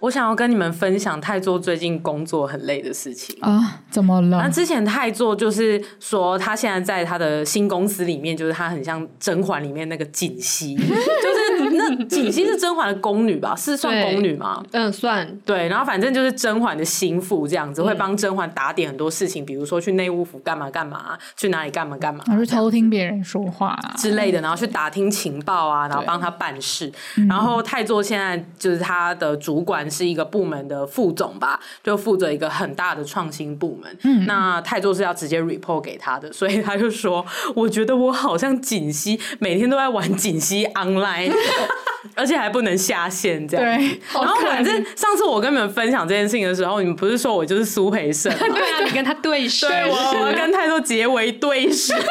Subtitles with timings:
[0.00, 3.82] 我想要跟你们分享泰座最近工作很累的事情啊？
[3.90, 4.38] 怎么了？
[4.38, 13.54] 那之前泰座就是说，他现在在他的新公司里面，就是他很像甄嬛里面那个槿汐， 就是那槿汐是甄嬛的宫女吧？
[13.54, 14.64] 是算宫女吗？
[14.72, 15.38] 嗯，算。
[15.44, 26.90] 对，然后反正就是甄嬛的心腹这样子，会帮甄嬛打点很多事情，比如说去内务府干嘛干嘛，去哪里干嘛干嘛，去偷听别人说话之类的，然后去打听情报啊，然后帮他办事。
[27.28, 29.89] 然后泰座现在就是他的主管。
[29.90, 33.98] 是一个部门的副总吧，就负责一个很大的创新部门。
[34.02, 37.24] 嗯，那泰座是要直接 report 给他的，所以他就说
[37.56, 41.32] ：“我觉得我好像锦溪，每天都在玩锦溪 online，
[42.14, 44.00] 而且还不能下线这样。”对。
[44.14, 48.32] 然后反正上次我跟你们分享这件事情的时候，你们不是说我就是苏培盛？
[48.38, 51.94] 对啊，你跟他对视，对，我我跟泰座结为对视。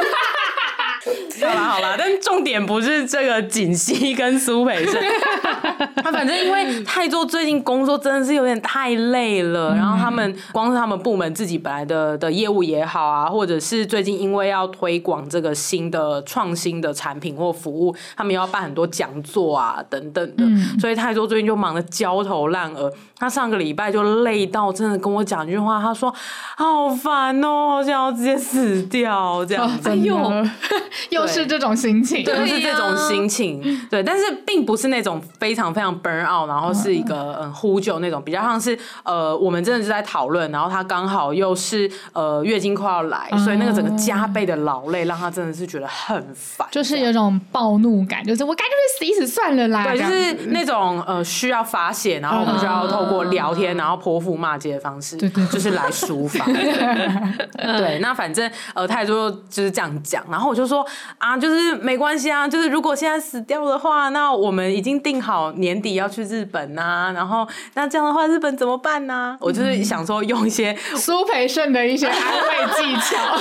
[1.42, 5.02] 好啦好啦，但重点不是这个锦溪跟苏培盛，
[6.04, 22.92] 他反正因为太座最近工作真的是有点太累了，嗯、然后他们光是他们部门自己本来的的业务也好啊，或者是最近因为要推广这个新的创新的产品或服务，他们要办很多讲座啊等等的，嗯、所以太座最近就忙得焦头烂额。
[23.20, 26.14] 他上个礼拜就累到真的跟我讲一句话，他说
[26.56, 29.98] 好烦哦，好想要直接死掉这样子。
[29.98, 30.50] 又、哦、
[31.11, 53.09] 又是这种心情，对，是这种心情，对，但是并不是那种非常非常 burn out，然后是一个嗯呼救那种，比较像是呃我们真的是在讨论，然后他刚好又是呃月经快要来，嗯、所以那个整个加倍的劳累让他真的是觉得很烦，就是有种暴怒感，就是我干脆死一死算了啦，对，就是那种呃需要发泄，然后我们就要透。
[53.10, 56.46] 过聊天，然后泼妇骂街的方式，对对，就是来抒发。
[57.78, 60.86] 对，那反正呃，太座就是这样讲，然后我就说
[61.18, 69.38] 啊，就是没关系啊，就是如果现在死掉的话，那我们已经定好年底要去日本呐、啊，然后那这样的话，日本怎么办呢、啊？
[69.42, 73.17] 我就是想说用一些苏培盛的一些安慰技巧，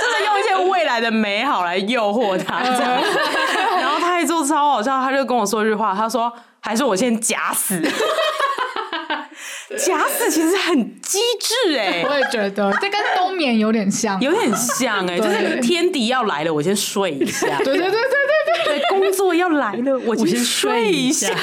[0.00, 2.62] 就是用一些未来的美好来诱惑他。
[2.62, 3.02] 这样，
[3.80, 7.80] 然后太座超好笑，他就跟我说一句话，他说还是我先假死。
[9.76, 17.58] 假死其实很机智哎、欸， 我也觉得这跟冬眠有点像，有点像哎、欸， 就是天敌要来了，我先睡一下。
[17.58, 18.00] 对对对对
[18.64, 21.34] 对对，工作要来了，我先睡一下。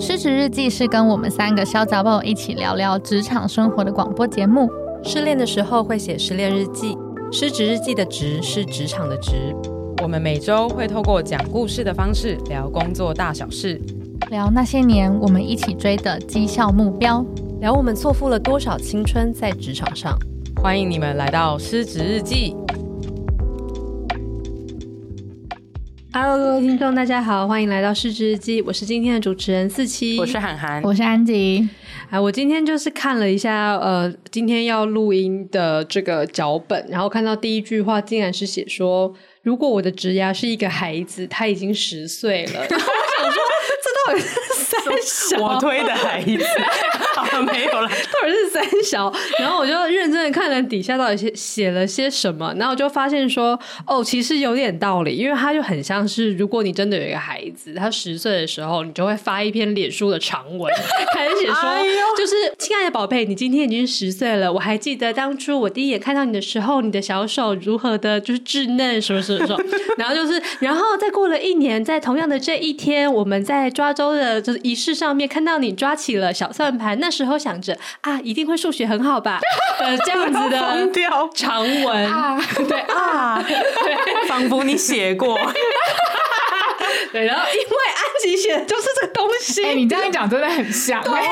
[0.00, 4.68] 失职日记是跟我们三个小杂宝一起聊聊职场生活的广播节目。
[5.04, 6.98] 失恋的时候会写失恋日记，
[7.30, 9.54] 失职日记的职是职场的职。
[10.02, 13.80] 我们每周会透过讲故事的方式聊工作大小事。
[14.30, 17.24] 聊那些年我们一起追的绩效目标，
[17.60, 20.18] 聊我们错付了多少青春在职场上。
[20.62, 22.54] 欢迎你们来到失职日记。
[26.12, 28.62] Hello，各位听众，大家好，欢迎来到失职日记。
[28.62, 31.68] 我是今天的主持人四七，我是涵涵，我是安吉。
[32.08, 42.60] 啊，我今天就是看了一下，呃，今天要录音的这个脚本，然后看到第一句话，竟然是写说，如果我的职涯是一个孩子，他已经十岁了。
[44.06, 46.46] 到底是三小，我推的孩子，
[47.22, 47.88] 好 没有了。
[47.88, 60.72] 到底是三小，然后我就认真的看了底下到底写写了些什么，然后我就发现说，哦，其实有点道理，因为他就很像是，如果你真的有一个孩子，他十岁的时候，你就会发一篇脸书的长文，
[61.14, 61.84] 开始写说， 哎、
[62.18, 69.64] 就是亲爱的宝贝，你今天已经十岁了，我还记得当初我第一眼看到你的时候，你的小手如何的，就是稚嫩，什么什么什么，
[69.96, 73.94] 然后就是，然后再过了一年，在同样的这一天，我们在抓。
[73.94, 79.38] 周的就是仪式上面看到你抓起了小算盘，那时候想着啊，一定会数学很好吧？
[79.78, 80.90] 呃， 这样子的
[81.34, 82.40] 长文，啊。
[82.66, 85.38] 对啊， 对，仿佛你写过。
[87.12, 91.22] 对，然后因为安吉写的就是这个东西，欸、你这样一讲真的很像，好笑。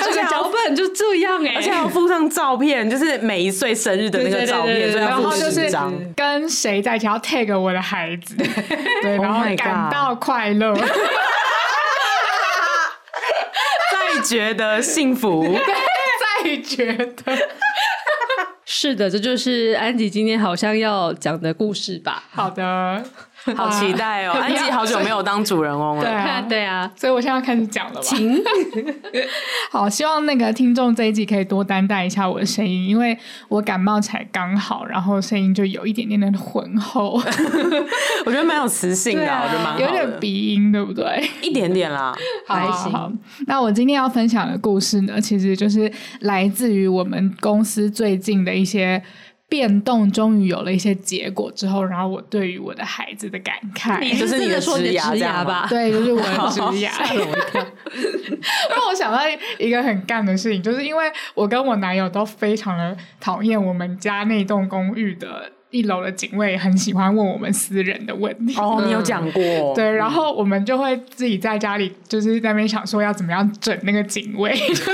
[0.00, 5.70] 这个脚本就这样哎、欸，而且要附上照片，就是每一岁生日的那个照片，然后就是
[6.16, 8.34] 跟谁在一起要 tag 我的孩子，
[9.02, 10.70] 对，然后感到快乐。
[10.70, 10.78] Oh
[14.22, 15.42] 觉得幸福，
[16.44, 17.36] 再觉得
[18.64, 22.24] 是的，这就是安吉今天好像要讲的故事吧？
[22.30, 23.04] 好的，
[23.56, 24.32] 好期待哦！
[24.32, 28.00] 安吉好久没有当主人翁了，对啊，对啊，所以我现在要开始讲了吧。
[28.00, 28.40] 请
[29.70, 33.18] 好，希望那个听众这一集可以多担待一下我的声音，因为
[33.48, 37.20] 我感冒才刚好，然后声音就有一点点的浑厚。
[38.24, 41.28] 我觉得蛮有磁性的，我觉得蛮有点鼻音，对不对？
[41.42, 42.14] 一点点啦，
[42.46, 43.18] 还行。
[43.46, 45.90] 那我今天要分享的故事呢，其实就是
[46.20, 49.02] 来自于我们公司最近的一些。
[49.52, 55.66] 变动终于有了一些结果之后，然后我对于我的孩子的感慨，你就是你的职涯吧？
[55.68, 56.88] 对，就是我的职涯。
[56.88, 57.60] 吓了我一跳。
[58.70, 59.20] 让我想到
[59.58, 61.04] 一个很干的事情，就是因为
[61.34, 65.52] 我跟我男友都非常的讨厌我们家那栋公寓的。
[65.72, 68.54] 一楼的警卫很喜欢问我们私人的问题。
[68.56, 69.74] 哦，你有讲过。
[69.74, 74.92] 对，然后我们就会自己在家里就是在那边想说要怎么样整那个警卫， 就是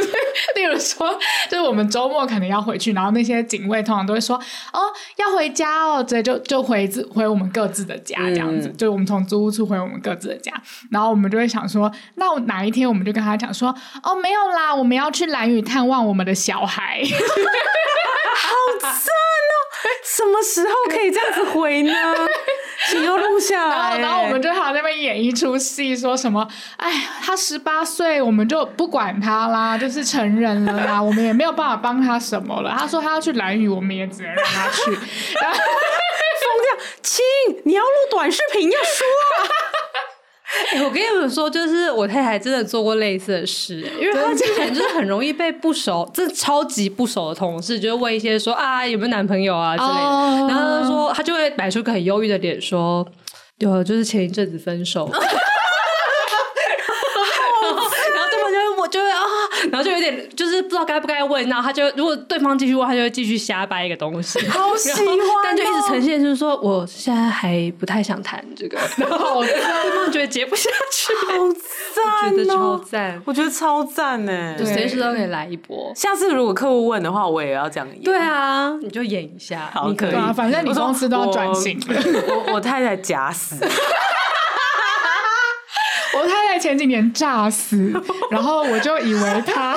[0.55, 1.07] 例如说，
[1.51, 4.81] 就是我们周末可能要回去，然后那些警卫通常都会说哦
[5.17, 10.53] 要回家哦，直接就就回自回我们各自的家这样子，嗯、就我们从租屋处回我们各自的家，
[10.91, 18.51] 然后我们就会想说，那哪一天我们就跟他讲说哦没有啦，我们要去蓝屿探望我们的小孩， 好
[18.81, 19.59] 赞哦。
[20.05, 21.93] 什么时候可以这样子回呢？
[22.91, 23.99] 请要录下来。
[23.99, 26.47] 然后我们就还在那边演一出戏，说什么？
[26.77, 26.91] 哎，
[27.23, 32.75] 他十八岁，我们就不管他啦，就是成人了啦， 我们也没有办法帮他什么了。
[32.79, 34.91] 他说他要去蓝雨，我们也只能让他去。
[35.41, 37.25] 然 后疯掉，亲，
[37.65, 39.07] 你要录短视频要说
[39.37, 40.18] 啊。
[40.73, 50.51] 欸、 我跟你们说，就是我太太真的做过类似的事，因为她之前就是很容易被不熟，这超级不熟的同事，就是问一些说啊有没有男朋友啊之类的，oh.
[50.51, 53.07] 然后她说她就会摆出个很忧郁的脸说，
[53.59, 55.11] 有，就是前一阵子分手。
[59.71, 64.39] 然后就有点就是不知道该不该问，然后他就如果对方继续问，他就会继续瞎掰一个东西。
[64.49, 68.79] 好喜欢、哦，但就一直呈现就是说，我现在还不太想谈这个。
[68.97, 71.33] 然后对方觉得接不下去，好
[71.95, 75.93] 赞、哦，觉得超赞，我觉得超赞呢，就随时都可以来一波。
[75.97, 78.03] 下次如果客户问的话，我也要这样演。
[78.03, 80.15] 对啊，你就演一下，好可以。
[80.15, 82.45] 啊、反正你公司都要转型我。
[82.47, 83.57] 我我太太假死。
[86.21, 87.93] 我太太前几年诈死，
[88.31, 89.77] 然后我就以为他，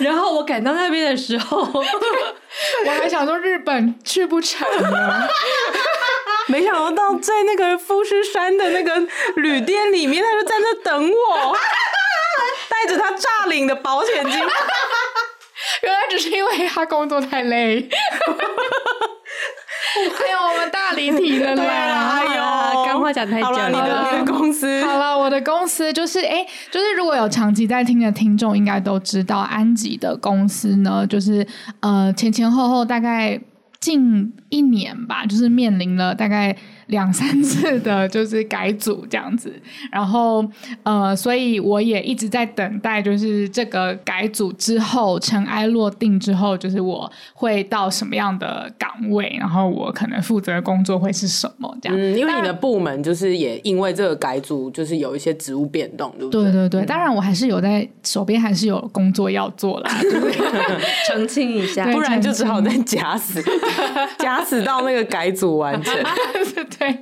[0.00, 5.28] 然后我赶到那边的时候， 我还想说日本去不成了，
[6.48, 8.94] 没想到在那个富士山的那个
[9.36, 11.56] 旅店里面，他就在那等我，
[12.68, 14.38] 带着他诈领的保险金，
[15.82, 17.88] 原来只是因为他工作太累。
[20.18, 22.05] 还有我们大离题了啦！
[23.12, 23.68] 讲太久了。
[23.68, 31.46] 你的公司好了，我的公司就是哎、欸，就是如果有长期在听的听众，应该都知道安吉的公司呢，就是
[31.80, 33.40] 呃前前后后大概
[33.80, 36.56] 近一年吧，就是面临了大概。
[36.86, 39.52] 两三次的就是改组这样子，
[39.90, 40.48] 然后
[40.84, 51.98] 呃，所以我也一直在等待，就是这个改组之后尘埃落定之后，就是我会到什么样的岗位，然后我可能负责的工作会是什么这样。
[51.98, 56.44] 嗯，因为你的部门就是也因为这个改组，就是有一些职务变动，对不对？
[56.44, 59.90] 对对对，当然我还是有在手边还是有工作要做啦，
[61.08, 63.42] 澄清一下，不然就只好再假死，
[64.20, 65.94] 假 死到那个改组完成。
[66.78, 66.98] 对，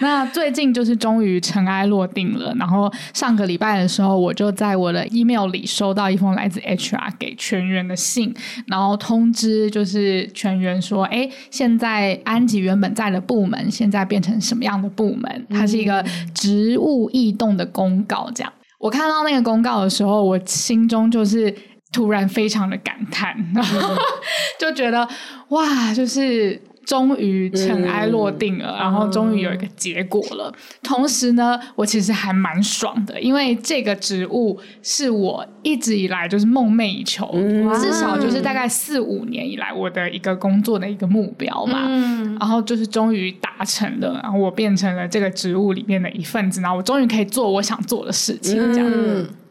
[0.00, 2.54] 那最近就是终于尘埃落定了。
[2.58, 8.34] 然后上个礼拜的时候，我就在我的 email 里收到一封来自 HR 给全员的信，
[8.66, 15.46] 然后通知就是全员说，哎，现在安吉原本在的部门现在变成什么样的部门？
[15.50, 18.30] 它是一个职务异动的公告。
[18.34, 21.54] 这样，我看到那个公告的时候，我心中就是
[21.92, 23.94] 突然非常的感叹，然后
[24.58, 25.06] 就觉得
[25.48, 26.60] 哇，就是。
[26.88, 30.50] 终于尘埃落定了，嗯、然后终于有一个结果了。
[30.50, 41.84] 嗯、同时呢，我其实还蛮爽的，因为这个职务是我一直以来就是梦寐以求，嗯、至少就是大概四五年以来我的一个工作的一个目标嘛。
[41.86, 48.90] 嗯、然后就是终于达成了，然后我变成了这个职务里面的一份子，然后我终于可以做我想做的事情，这样。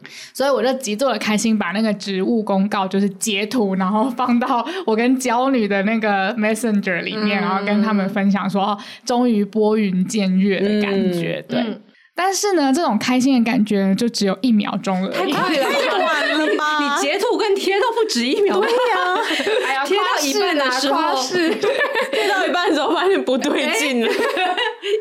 [0.08, 11.44] 嗯所以我就极度的开心，把那个职务公告就是截图，然后放到我跟娇女的那个 Messenger 里面，嗯、然后跟他们分享说，哦，终于拨云见月的感觉。
[11.48, 11.82] 嗯、对，嗯、
[12.14, 16.78] 但是呢，这种开心的感觉就只有一秒钟了，太快了，太短了吧？
[16.80, 21.14] 你截图跟贴都不止一秒，对呀， 贴到一半的时候，
[22.10, 24.08] 对到一半的时候发现不对劲了。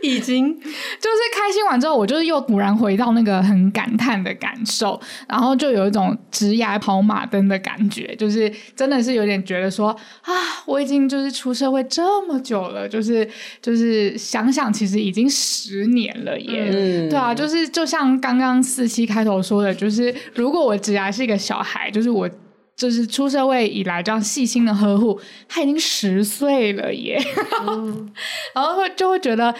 [0.03, 9.89] 已经就是开心完之后，我就是又突然回到那个很感叹的感受，然后就有一种直牙跑马灯的感觉，就是真的是有点觉得说
[10.21, 10.33] 啊，
[10.65, 13.27] 我已经就是出社会这么久了，就是
[13.61, 22.29] 就是想想其实已经十年了耶，嗯、对啊，就是就像刚刚四期开头说的，就是如果我直牙是一个小孩，就是我。
[22.77, 25.19] 就是出社会以来这样细心的呵护，
[25.49, 27.19] 他已经十岁了耶，
[27.67, 28.13] 嗯、
[28.53, 29.51] 然后会就会觉得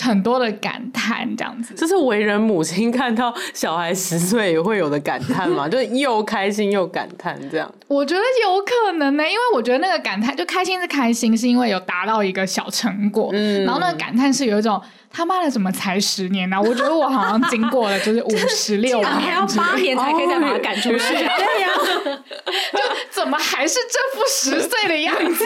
[0.00, 1.74] 很多的感叹这样子。
[1.76, 5.68] 这是为人母亲看到小孩十岁也会有的感叹嘛？
[5.68, 7.68] 就是又开心又感叹这样。
[7.88, 14.80] 我觉得有可能呢，因为我觉得那个感叹就开心是开心，是因为有达到一个小成果，嗯，然后那个感叹是有一种。
[15.12, 16.60] 他妈的，怎么才十年呢、啊？
[16.60, 20.98] 我觉得我好像经过了就是五十六年，还要八年才可以再把他赶出去。
[20.98, 21.68] 对呀，
[22.72, 22.78] 就
[23.10, 25.44] 怎么还是这副十岁的样子？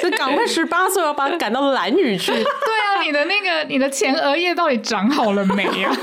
[0.00, 2.32] 就赶快十八岁，要把他赶到蓝宇去。
[2.32, 5.94] 对啊，你的那个你的前额叶到底长好了没啊？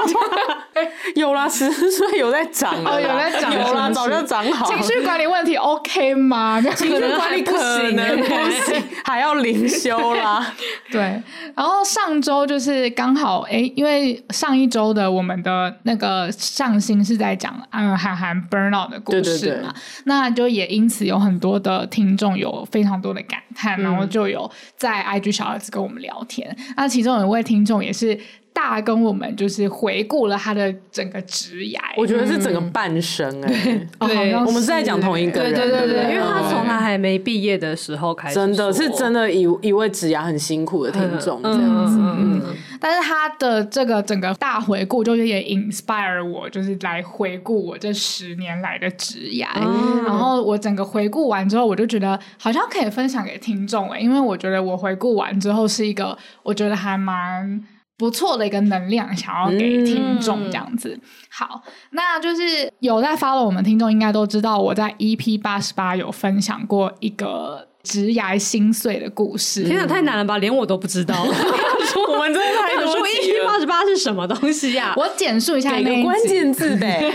[1.16, 4.68] 有啦，十岁有在长哦，有在长，有啦，早就长好。
[4.68, 6.62] 情绪管理问题 OK 吗？
[6.76, 7.58] 情绪管理可
[7.92, 8.26] 能不
[8.72, 10.54] 行，还要灵修啦。
[10.92, 11.22] 对，
[11.56, 12.88] 然后上周就是。
[13.00, 19.70] 刚好哎，因为上一周的我们的那个上新是在讲嗯韩寒 burnout 的故事嘛，对对对，
[20.04, 28.20] 那就也因此有很多的听众有非常多的感叹，嗯、然后就有在 IG 小儿子跟我们聊天，那其中有一位听众也是。
[28.60, 42.56] 大跟我们就是回顾了他的整个职涯，我觉得是整个半生哎、欸，嗯、对，我们是在讲同一个人，对对对对，因为他从他还没毕业的时候开始，真的是真的一一位职涯很辛苦的听众这样子，嗯，嗯嗯。
[42.82, 57.64] 但是他的这个整个大回顾，就是也 inspire 我，就是来回顾我这十年来的职涯，嗯、然后我整个回顾完之后，我就觉得好像可以分享给听众哎，因为我觉得我回顾完之后是一个，我觉得还蛮。
[58.00, 60.98] 不错的一个能量，想要给听众这样子。
[61.30, 69.64] 好，那就是有在发了我们听众，应该都知道我在 EP 八十八有分享过一个职涯心碎的故事。
[69.64, 71.16] 天哪，太难了吧，连我都不知道。
[71.26, 72.96] 我们真的太多。
[72.96, 74.94] 说一 P 八十八是什么东西呀、啊？
[74.96, 77.00] 我简述一下那个关键字呗。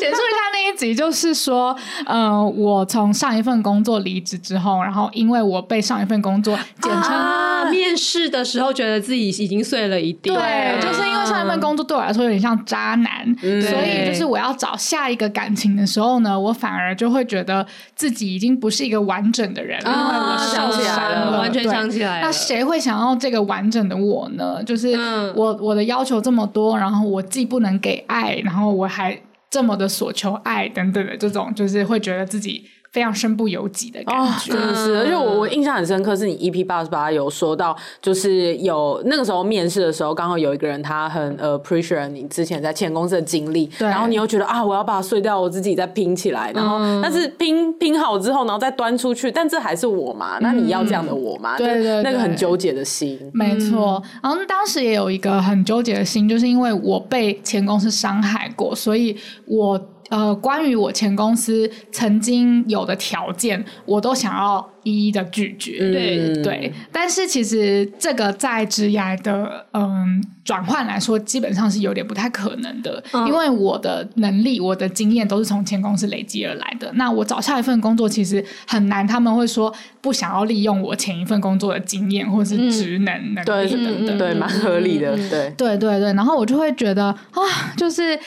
[0.00, 1.76] 简述一下那一集，就是说，
[2.06, 7.12] 呃，我从上一份工作离职之后，然后因为我被上一份工作简称。
[7.12, 17.64] 啊面试的时候觉得自己已经碎了一地，对，就是因为上一份工作对我来说有点像渣男，嗯、所以就是我要找下一个感情的时候呢，我反而就会觉得
[17.94, 22.26] 自己已经不是一个完整的人，啊、因为我受伤了，完全想起来了。
[22.26, 24.62] 那谁会想要这个完整的我呢？
[24.64, 24.94] 就是
[25.34, 32.64] 我我的要求这么多，然后我既不能给爱，然后我还这么的索求爱等等的这种，就是会觉得自己。
[32.92, 34.96] 非常身不由己的感觉，真的是。
[34.96, 43.86] 而且我我印象很深刻，是你 EP 八十八有说到，就是有那个时候面试的时候，刚好有一个人他很 appreciate 你之前在前公司的经历，对。
[43.86, 46.50] 然后你又觉得啊，我要把它碎掉，我自己再拼起来。
[46.52, 50.38] 然后，但是拼拼好之后，然后再端出去，但这还是我嘛？
[50.40, 51.56] 那你要这样的我嘛？
[51.56, 54.02] 对对，那个很纠结的心，没错。
[54.20, 59.16] 然后当时也有一个很纠结的心，就是因为我被前公司伤害过，所以
[59.46, 59.80] 我。
[60.10, 65.78] 呃，关于我前公司曾经有的条件，我都想要一一的拒绝。
[65.78, 76.90] 对、嗯、对，但是其实这个在职涯的嗯转换来说，基本上是有点不太可能的，嗯、因为我的能力、我的经验都是从前公司累积而来的。
[76.94, 85.16] 那我找下一份工作其实很难，他们会说不想要利用我前一份工作的经验或者是职能能力等等，对，蛮合理的。
[85.16, 87.40] 对对对对，然后我就会觉得啊，
[87.76, 88.18] 就是。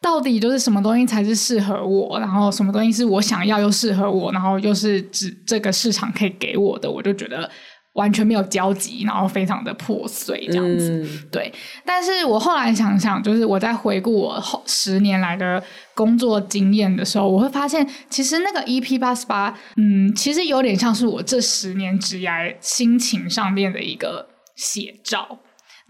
[0.00, 7.50] 到底就是什么东西才是适合我，然后什么东西是我想要又适合我，然后又是指这个市场可以给我的，我就觉得
[7.94, 11.02] 完全没有交集，然后非常的破碎这样子。
[11.02, 11.52] 嗯、对，
[11.84, 15.60] 但是我后来想想，就是我在回顾我后十年来的
[15.94, 25.40] 工作经验的时候，我会发现，其实那个 EP 八十八，嗯，其实有点像是我这十年职涯心情上面的一个写照。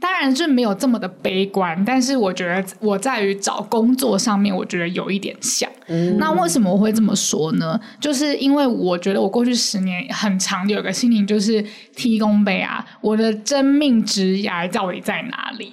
[0.00, 5.68] 当然是没有这么的悲观，但是我觉得我在于找工作上面，我觉得有一点像。
[5.88, 7.78] 嗯、那为什么我会这么说呢？
[8.00, 11.60] 就是因为我觉得我过去十年很长有一个心情，就是
[11.96, 15.72] 天公伯啊，我的真命职涯到底在哪里？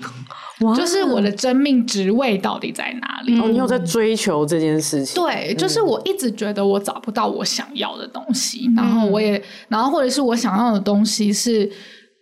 [0.76, 3.40] 就是我的真命职位到底在哪里？
[3.40, 5.22] 哦，你有在追求这件事情？
[5.22, 11.70] 对，就是我一直觉得我找不到我想要的东西，嗯、然后我也，然后或者是我想要的东西是。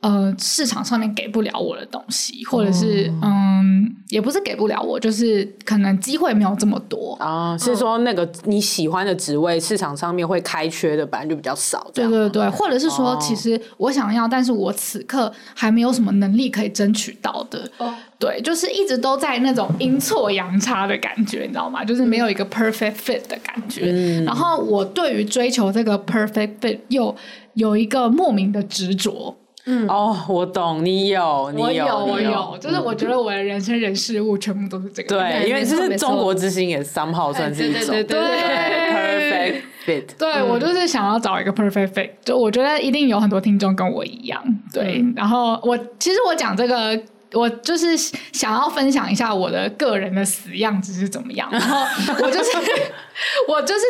[0.04, 3.32] 呃，市场上面给不了我的东西，或者是、oh.
[3.32, 7.58] 嗯，也不是给不了我，就是可能机会没有这么多啊。
[7.58, 11.90] 是说那个你喜欢的职位，市场上面会开缺的，本来就比较少。
[11.94, 17.72] 对对对，或者是说，其实我想要，但是我此刻还没有什么能力可以争取到的。
[17.78, 21.86] 哦，对，就是一直都在那种阴错阳差的感觉，你知道吗？
[21.86, 23.84] 就是没有一个 perfect fit 的感觉。
[23.86, 27.16] 嗯，然后我对于追求这个 perfect fit 又
[27.54, 29.38] 有一个莫名的执着。
[29.66, 35.18] 嗯哦，我懂，你有，你有，我有，我有，就是我觉得我的人生人事物全部都是这个。
[35.18, 40.18] 对，因为就是中国之星也 somehow 算是一种对对对对，perfect fit。
[40.18, 44.44] 对，我就是想要找一个 perfect fit，就我觉得一定有很多听众跟我一样。
[44.74, 47.02] 对，然后我其实我讲这个。
[47.34, 47.98] 我就是
[48.32, 51.86] 想要分享一下我的个人的死样子是怎么样， 然后
[52.20, 52.50] 我就是
[53.48, 53.82] 我就是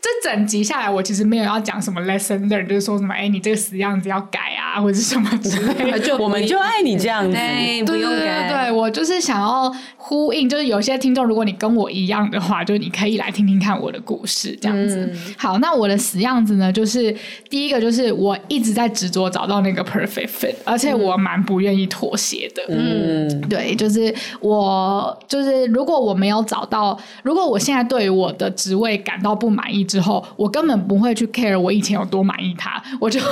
[0.00, 5.98] 这整集下来，我其实没有要讲什么 lesson learn，就是说什么哎，你这个死样子要改啊，或者是什么之类的。
[6.00, 8.48] 就我们就爱你这样子，对，不用改。
[8.48, 15.10] 对，对，我就是想要呼应，就是有些听众，如果你跟我一样的话，就是你可以来听听看我的故事，这样子。
[15.12, 17.14] 嗯、好，那我的死样子呢，就是
[17.48, 22.62] 第一个就是我一直在执着找到那个 perfect fit，而且我蛮不愿意妥协的。
[22.68, 22.89] 嗯。
[22.90, 33.30] 嗯，对，就是我，就是如果我没有找到，如果我现在对于我的职位感到不满意之后，我根本不会去 care 我以前有多满意它，我就会，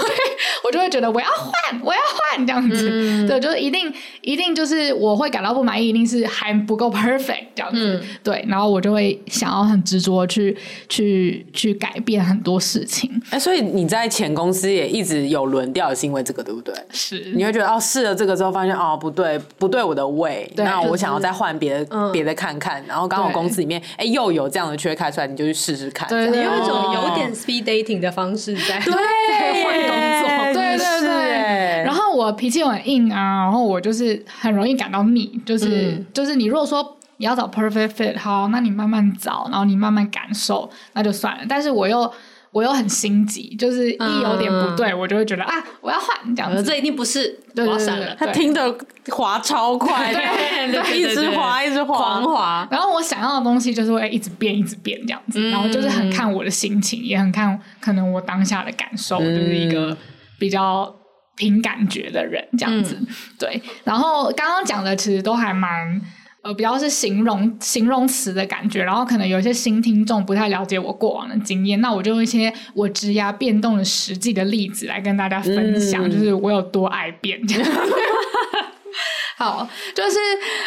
[0.65, 2.89] 我就会觉得我要换，我要换这样子。
[2.91, 8.01] 嗯、 对，就是一定，一定就是我会感到不满意，一定是还不够 perfect 这样子。
[8.03, 10.57] 嗯、对，然后我就会想要很执着去，
[10.89, 13.11] 去，去改变很多事情。
[13.31, 16.75] 哎，所以你在前公司也一直有轮调，是因为这个对不对？
[16.91, 19.41] 是，你会觉得哦，试了这个之后发现哦，不对。
[19.57, 26.09] 不对我的胃，那我想要再换别的别的看看，然后刚好公司里面哎又有这样的缺开出来，你就去试试看。
[26.09, 28.93] 对，有一种有点 speed dating 的方式在对
[29.65, 31.83] 换工作，对对对。
[31.85, 41.45] 然后我脾气很硬啊，然后我就是很容易感到腻，就是就是你如果说你要找 perfect fit，好，那你慢慢找，然后你慢慢感受，那就算了。
[41.49, 42.13] 但是我又。
[42.59, 46.61] 我又很心急，就是一有点不对，嗯、我就会觉得啊，我要换这样子。
[46.61, 48.77] 这一定不是，对，对，对，对，对，他听的
[49.11, 52.69] 滑超快，对，对，一直滑，一直滑，狂滑。
[52.69, 55.39] 然后我想要的东西就是会一直变，一直变这样子。
[55.39, 59.97] 嗯、然后就是很看我的心情，也很看可能我当下的感受，嗯、就是一个
[60.37, 60.93] 比较
[61.37, 62.97] 凭感觉的人这样子。
[62.99, 63.07] 嗯、
[63.39, 63.63] 对。
[63.85, 66.03] 然后刚刚讲的其实都还蛮。
[66.49, 77.39] 呃，比较是形容形容词的感觉，然后可能有一些新听众不太了解我过往的经验，那我就用一些我职涯变动的实际的例子来跟大家分享，嗯、就是我有多爱变。
[79.37, 80.19] 好，就是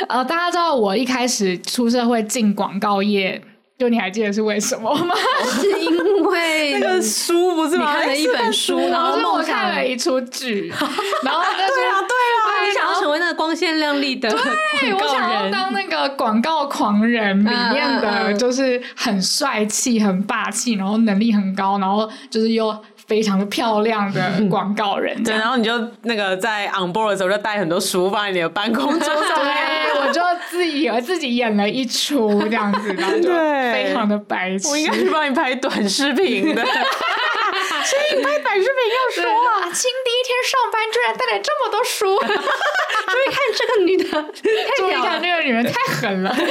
[0.07, 3.41] 呃，大家知道我一开始出社会进广告业。
[3.79, 5.15] 就你还记得是为什么吗？
[5.59, 7.97] 是因为 那个书不是吗？
[7.97, 22.75] 你看了一本书， 然后我看了一出剧，然后对啊对啊，你想要成为那个光鲜亮丽的对，我想要当那个广告狂人里面的，就是很帅气、很霸气，然后能力很高，然后就是又。
[23.07, 33.29] 非常的漂亮的 广告人，对，然后你就那个在 on board 的时候就带很多书放在你的办公桌上， 对，我就自己和自己演了一出这样子，然后就
[33.73, 34.69] 非常的白痴。
[34.69, 40.10] 我应该去帮你拍短视频的，所以你拍短视频要说啊，阿青第一天
[40.43, 44.03] 上班居然带了这么多书， 注意看这个女的，
[44.77, 46.47] 注意看这个女人太狠了， 上班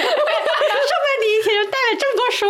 [1.20, 2.46] 第一天就带了这么多书，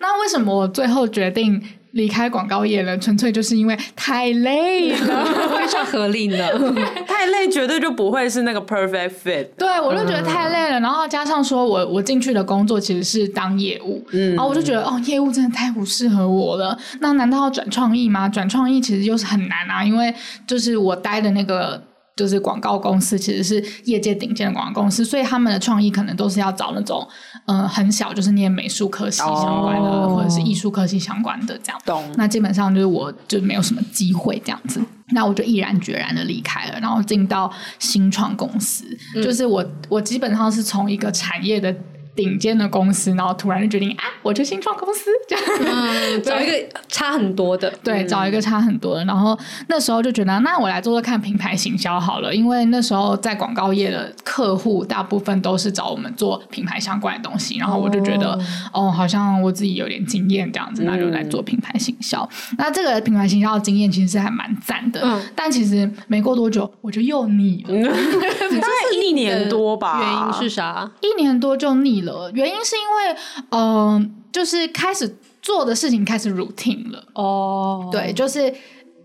[0.00, 1.78] 那为什么我最后决定？
[1.92, 5.24] 离开广告业了，纯粹就是因为太累了，
[5.56, 6.36] 非常合理呢。
[7.06, 9.46] 太累绝对就不会是那个 perfect fit。
[9.56, 16.76] 对，我就觉得太累了，然后加上说我我进去的工作其实是当业务，嗯，然后我就觉得哦，业务真的太不适合我了。
[17.00, 18.28] 那难道要转创意吗？
[18.28, 20.14] 转创意其实又是很难啊，因为
[20.46, 21.82] 就是我待的那个。
[22.14, 27.06] 就是广告公司其实是业界顶尖的广告公司，所以他们的创意可能都是要找那种，
[27.46, 31.80] 嗯、呃，很小就是念美术科系相关的，哦、或者是艺术科系相关的这样。
[31.84, 32.04] 懂。
[32.16, 34.80] 那基本上就是我就没有什么机会这样子，
[35.12, 38.84] 那我就毅然决然的离开了，然后进到新创公司。
[39.14, 41.74] 嗯、就是我我基本上是从一个产业的。
[42.14, 46.52] 顶尖的公司，然后突然就决定啊，我去新创公司，这样、嗯、 找一个
[46.88, 49.04] 差很多的， 对，找一个差很多的。
[49.04, 49.36] 然后
[49.68, 58.34] 那时候就觉得，那我来做做看品牌行销好了，因为那时候在广告业的客户大部分都是找我们做品牌相关的东西，然后我就觉得，
[58.74, 62.22] 哦，哦，好像我自己有点经验这样子，那就来做品牌行销。
[62.50, 69.98] 嗯、那这个品牌行销的经验其实是还蛮赞的，嗯、但其实没过多久我就又腻了， 大概一年多吧。
[69.98, 70.90] 原因是啥？
[71.00, 72.30] 一年多就腻了。
[72.32, 77.04] 原因是因为，嗯、呃，就是开始做的事情开始 routine 了。
[77.14, 78.54] 哦，对，就是。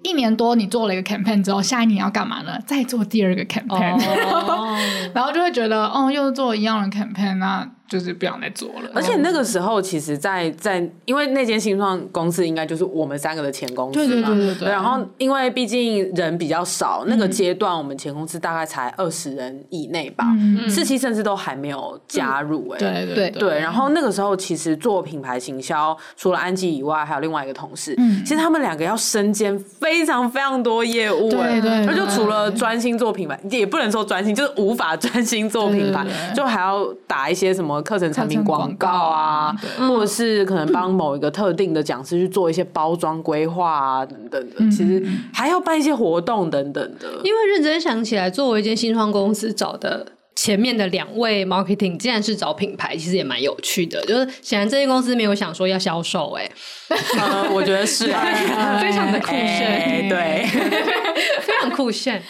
[0.03, 2.57] 一年多你做了一个 campaign 之后，下一年要干嘛呢？
[2.65, 4.79] 再做第二个 campaign，、oh.
[5.13, 8.89] 然后就会觉得哦，又做一样的 campaign，那就是不想再做了。
[8.93, 20.25] 而且那个时候，其实在，在在因为那间新创公司应该就是我们三个的前公司嘛，对对对对，对，然后因为毕竟人比较少，那个阶段我们前公司大概才二十人以内吧，
[20.69, 23.59] 四、嗯、期甚至都还没有加入哎、欸嗯，对对对，对。
[23.59, 31.85] 然后那个时候其实做品牌行销，除了安吉以外，还有另外一个同事，嗯，其实他们两个要身兼非常非常多业务、欸，对对。
[31.85, 37.76] 那就除了专心做品牌，也不能说专心，就是无法专心做品牌，就还要打一些什么。
[37.81, 44.57] 课程产品广告啊，或者是可能帮某一个特定的讲师去做一些包装规划啊，等等的。
[44.71, 47.07] 其实还要办一些活动等等的。
[47.23, 50.05] 因为认真想起来，作为一间新创公司找的。
[50.39, 53.99] 前面的两位 marketing 既然是找品牌，其实也蛮有趣的。
[54.05, 56.51] 就是显然这些公司没有想说要销售、欸，哎、
[57.17, 60.45] 呃，我觉得是、 啊，非常的酷炫，欸、对，
[61.41, 62.21] 非常酷炫。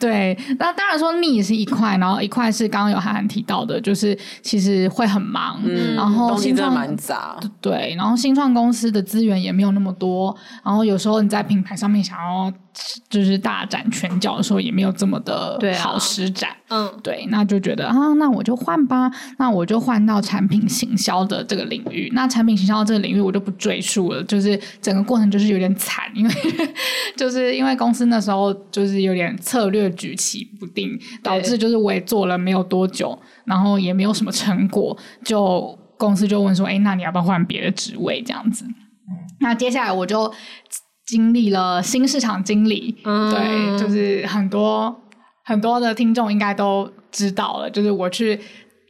[0.00, 12.52] 对，那当然说逆是一块，然后一块是刚刚有涵涵提到的，就是其实会很忙，嗯、然后新创蛮杂，对，然后新创公司的资源也没有那么多，然后有时候你在品牌上面想要
[13.08, 17.44] 就是大展拳脚的时候，也没有这么的好施展，嗯，对，那。
[17.44, 22.10] 就觉得啊，那我就换吧，那我就换到产品行销的这个领域。
[22.14, 26.34] 那产品行销这个领域我就不赘述了，就是整个过程就是有点惨，因为
[27.16, 38.64] 就是因为公司那时候就是有点策略举棋不定，导致就是我也做了没有多久，然后也没有什么成果，就公司就问说，哎，那你要不要换别的职位这样子？
[39.40, 40.32] 那接下来我就
[41.06, 44.94] 经历了新市场经理，嗯、对，就是很多
[45.44, 46.90] 很多的听众应该都。
[47.14, 48.36] 知道了，就是我去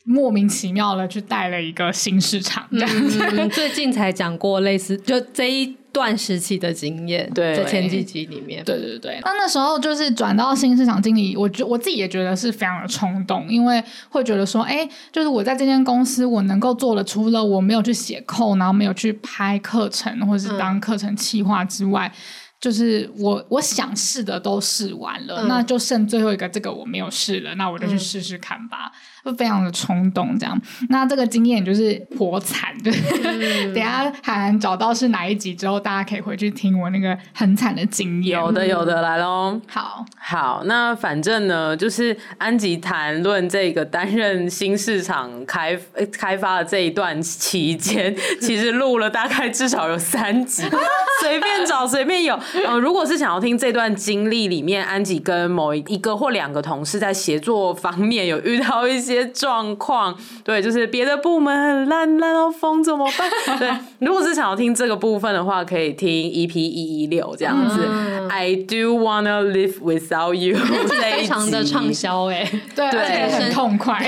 [0.04, 3.18] 莫名其妙的去带了一个新市场，这样子。
[3.32, 9.18] 嗯、最近才讲过类似就这一段时期的经验，对，在前几集里面，对对对。
[9.24, 22.12] 那那时候就是转到新市场经理，我觉我自己也觉得是非常的冲动，因为会觉得说，哎，就是我在这间公司，我能够做的，除了我没有去写 code，然后没有去拍课程或者是当课程企划之外。
[22.14, 22.18] 嗯
[22.60, 28.90] 就是我我想试的都试完了，嗯，那就剩最后一个，这个我没有试了，那我就去试试看吧。
[28.90, 30.60] 嗯就非常的冲动，这样。
[30.90, 32.92] 那这个经验就是颇惨，对。
[33.24, 38.38] 嗯、 等下海涵找到是哪一集之后，大家可以回去听我那个很惨的经验。
[38.38, 39.58] 有的，有的，来喽。
[39.66, 45.78] 好，好，那反正呢，就是安吉谈论这个担任新市场开
[46.12, 50.62] 开发的这一段期间， 其实录了大概至少有三集，
[51.22, 52.38] 随便找随便有。
[52.66, 59.13] 呃，如果是想要听这段经历里面，安吉跟某一个或两个同事在协作方面有遇到一些。
[59.14, 63.30] 些状况，对，就是别的部门很烂，烂到疯怎么办？
[63.58, 67.80] 对，如果是想要听这个部分的话，可以听 EP 一一六这样子。
[67.88, 70.56] 嗯、I do wanna live without you，
[71.00, 74.00] 非常的畅销哎，对，而且很痛快。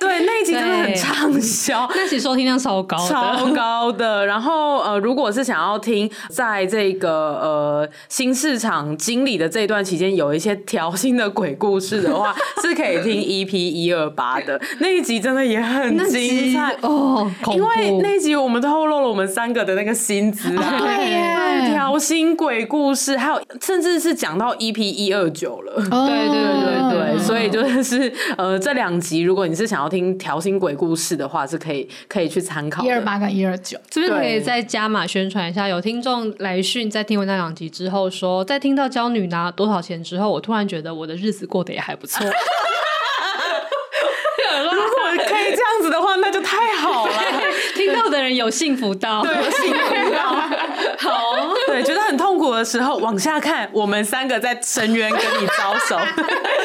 [0.00, 4.26] 对， 那一集真的很畅销，那集收听量超高，超高的。
[4.26, 14.08] 然后呃，如果是想要听在这个呃新市场经理的这一段期间有一些调薪的鬼故事的话，是可以听 EP 一二。
[14.16, 16.74] 八的 那一集真的也很精彩。
[16.80, 35.68] 哦，因为那一集我们透露了我们三个的那个薪资啊，对耶，调薪鬼故事，还有甚至是讲到 EP 一二九了，哦、对对对对对，所以就是呃这两集，如果你是想要听调薪鬼故事的话，是可以可以去参考一二八跟一二九，是不是可以再加码宣传一下？
[35.68, 42.26] 有听众来讯在听完那两集之后说，在听到娇女拿多少钱之后，我突然觉得我的日子过得也还不错。
[45.16, 47.12] 可以这样子的话，那就太好了。
[47.74, 50.05] 听到的人有幸福到，幸福。
[52.16, 55.98] 很痛苦的时候，往下看，我们三个在深渊跟你招手，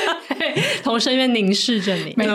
[0.82, 2.14] 从深渊凝视着你。
[2.14, 2.26] 对，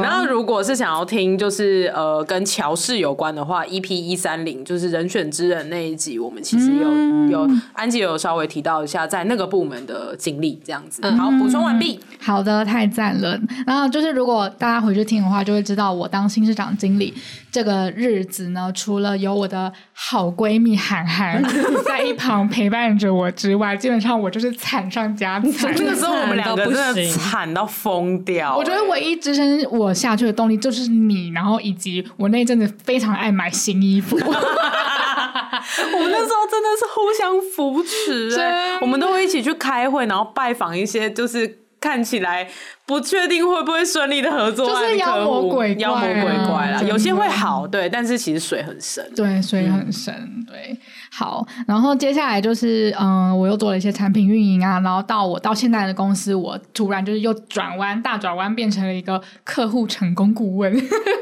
[0.00, 11.02] 然后如果是想要听，就是呃，跟乔氏有关的话，EP 一三零就是人选之人那一集，我们其实有、嗯、有安吉有稍微提到一下在那个部门的经历，这样子。
[11.16, 11.98] 好，补充完毕。
[12.20, 13.36] 好的，太赞了。
[13.66, 17.12] 然后就是如果大家回去听的话，就会知道我当新市长经理
[17.50, 21.42] 这个日子呢，除了有我的好闺蜜涵涵
[21.84, 25.72] 在一旁陪伴着我之外，基本上我就是惨上加惨。
[25.78, 28.56] 那个时候我们两个真的惨到疯掉。
[28.56, 34.16] 我觉得唯一支撑我下去的动力就是你，然后以及我那阵子非常爱买新衣服。
[34.20, 41.58] 我们那时候真的是互相扶持，对，我们都会一起去开会，然后拜访一些就是。
[41.80, 42.46] 看起来
[42.84, 46.82] 不确定会不会顺利的合作，就是妖魔鬼怪、啊，妖魔鬼怪啦。
[46.82, 50.78] 有些会好，嗯、对，但是其实水很深，对，水很深，嗯、对。
[51.10, 60.70] 好，然后接下来就是，嗯，我又做了一些产品运营啊，然后到我到现在的公司，我突然就是又转弯，大转弯，变成了一个客户成功顾问，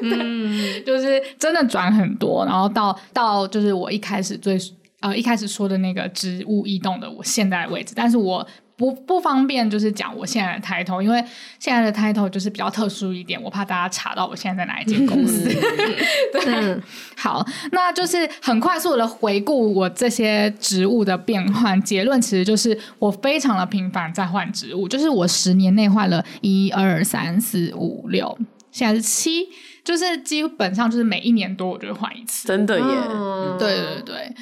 [0.03, 4.59] 嗯， 就是真的转很多，然后到到就是我一开始最
[5.01, 8.45] 呃一开始说的那个职务异动的我现在的位置，但是我。
[8.79, 11.23] 不不方便，就是讲我现在的 title，因为
[11.59, 15.49] 现在的 title 就是比较特殊一点，我怕大家查到我现在在哪一间公司。
[16.33, 16.81] 对，嗯、
[17.17, 28.39] 好，那就是很快速的回顾我这些职务的变换，结论其实就是我非常的频繁在换职务，就是我十年内换了一二三四五六，
[28.71, 29.49] 现在是七，
[29.83, 32.47] 就是基本上就是每一年多我就会换一次。
[32.47, 34.35] 真的耶，嗯、对对对，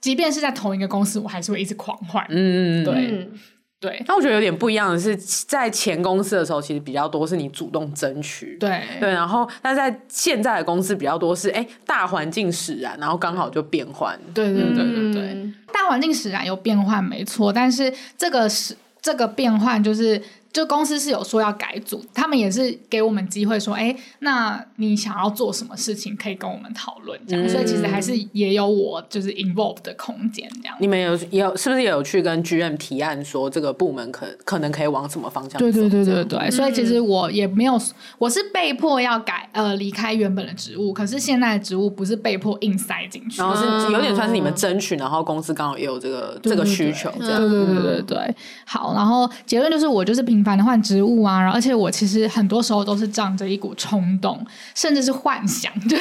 [0.00, 2.26] 即便是在同一个公司，我还是会一直狂换。
[2.30, 2.94] 嗯，对。
[2.94, 3.30] 嗯
[3.78, 8.82] 对，那我觉得有点不一样的是，在前公司的时候，其实比较多是你主动争取，对。
[8.98, 20.22] 对，然后但在现在的公司比较多是，哎，大环境使然，然后刚好就变换，对对对对对，嗯、大环境使然有变换没错，但是这个是这个变换就是。
[20.56, 27.46] 就公司是有说要改组，他们也是给我们机会说，哎，那你想要做什么事情，可以跟我们讨论这样。
[27.46, 30.74] 嗯、所以其实还是也有我就是 involve 的空间这样。
[30.80, 35.58] 你们有也有是不是也有去跟 GM 提案说这个部门可可能可以往什么方向走？
[35.58, 36.38] 对对对对对。
[36.38, 37.78] 嗯、所以其实我也没有，
[38.16, 47.38] 我是被迫要改呃离开原本的职务，可是现在的职务不是被迫硬塞进去，然后是有点算是你们争取，然后公司刚好也有这个这个需求这样。
[47.38, 48.36] 对对对对对对。
[48.64, 50.45] 好，然后结论就是我就是平。
[50.46, 55.98] 反的换职务啊，然后而且我其实很多时候都是仗着一股冲动，甚至是幻想，对，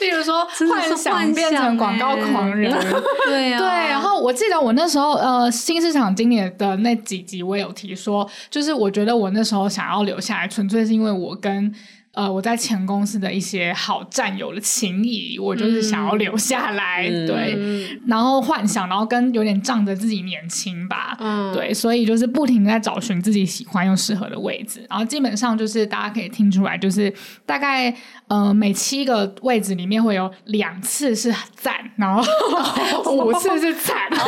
[0.00, 2.72] 例如说 幻想变成广告狂人，
[3.26, 3.68] 对呀，对。
[3.90, 11.74] 然后我记得我那时候呃新市场经理的那几集，我有提说，就是我觉得我那时候想要留下来，纯粹是因为我跟。
[12.12, 27.12] 呃，我在前公司的一些好战友的情谊，我就是想要留下来，嗯、对，嗯、然后幻想，然后跟有点仗着自己年轻吧，嗯，对，所以就是不停在找寻自己喜欢又适合的位置，然后基本上就是大家可以听出来，就是
[27.46, 27.94] 大概
[28.26, 32.20] 呃每七个位置里面会有两次是赞，然后
[33.14, 33.96] 五次是惨。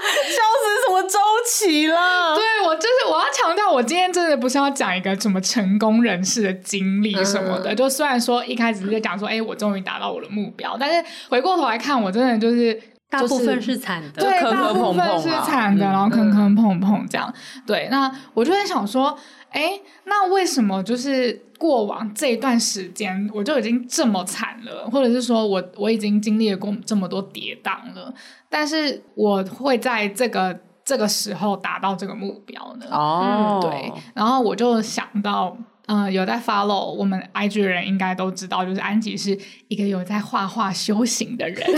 [0.00, 2.34] 笑死什么周期了？
[2.36, 7.72] 对，我就是我要强调，我今天真的不是要讲一个什么成功人士的经历什么的。
[7.72, 17.32] 嗯、就虽然说一开始是在讲说，哎、欸，我终于达到我的目标，但是回过头来看，我真的就是、大部分是惨的，对，大部分是惨的，然后坑坑碰碰这样。
[17.56, 19.18] 嗯、对，那我就在想说，
[19.50, 21.42] 哎、欸，那为什么就是？
[21.60, 28.10] 过往这一段时间，我就已经这么惨了，或者是说我我已经经历了过这么多跌宕了，
[28.50, 32.86] 但是我会在这个这个时候达到这个目标呢？
[32.90, 35.56] 哦、嗯，对，然后我就想到。
[35.86, 39.36] 嗯、呃，有在 follow 我们 IG 的人应该都知道，就是安吉是
[39.66, 41.68] 一个有在画画修行的人，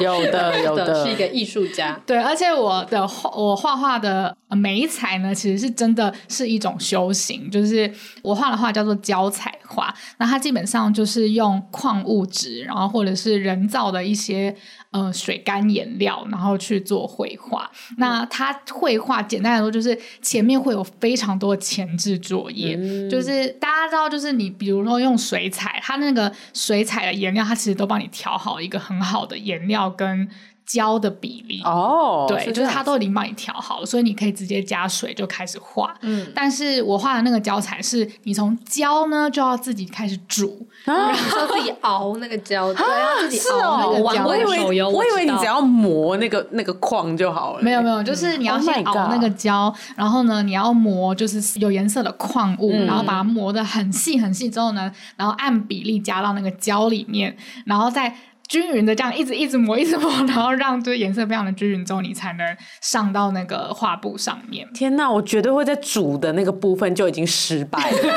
[0.00, 2.00] 有的 有的是一个艺术家。
[2.06, 14.56] 对，而且我的画我画画的媒材呢，其实是真的是一种修行，就是我画的画叫做胶彩画，那它基本上就是用矿物质，然后或者是人造的一些。
[14.90, 17.70] 呃，水干颜料，然后去做绘画。
[17.98, 30.26] 那它绘画简单来说，就是前面会有非常多的前置作业，嗯、就是大家知道，就是你比如说用水彩，它那个水彩的颜料，它其实都帮你调好一个很好的颜料跟。
[30.68, 35.94] 胶的比例哦，对，是就是它都已经帮你调好了，所以你可以直接加水就开始画。
[36.02, 44.26] 嗯，但是我画的那个胶材是你从胶呢就要自己开始煮，然后自己熬那个胶，对，要自己熬那个胶。
[44.26, 47.62] 我以为我以为你只要磨那个那个矿就好了。
[47.62, 58.14] 没有没有，就是你要先熬那个胶，然后呢你要磨就是有颜色的矿物，然后把它磨的很细很细之后呢，然后按比例加到那个胶里面，然后再。
[58.48, 64.66] 均匀的这样一直一直磨，一直磨，然后让这颜色非常的均匀之后，你才能上到那个画布上面。
[64.72, 67.98] 天哪，我绝对会在煮的那个部分就已经失败了。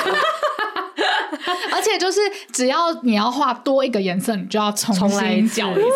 [1.73, 2.19] 而且就是
[2.53, 5.81] 只要你要画多一个颜色，你就要重新搅一次。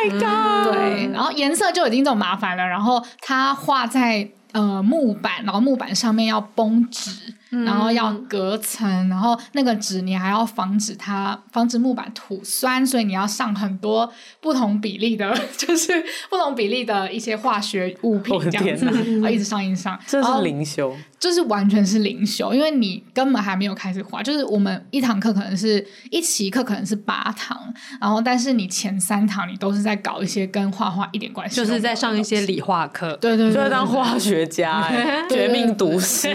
[0.00, 0.72] Oh my god！
[0.72, 6.88] 对，然后颜色就已经这么麻烦了，然后它画在呃木板，然后木板上面要绷
[7.50, 7.64] 纸。
[7.64, 14.10] 然后要隔层，然后那个纸你还要防止它防止木板吐酸，所以你要上很多
[14.40, 15.92] 不同比例的， 就是
[16.30, 27.58] 不同比例的一些化学物品这样子，然后一直上一直上，这是灵修，就是完全是灵修，因为你根本还没有开始画，就是我们一堂课可能是一期课可能是八堂，
[28.00, 36.34] 然后但是你前三堂你都是在搞一些跟画画一点关系，就是在上一些理化课，对对对，就在当化学学家、欸， 绝命毒师。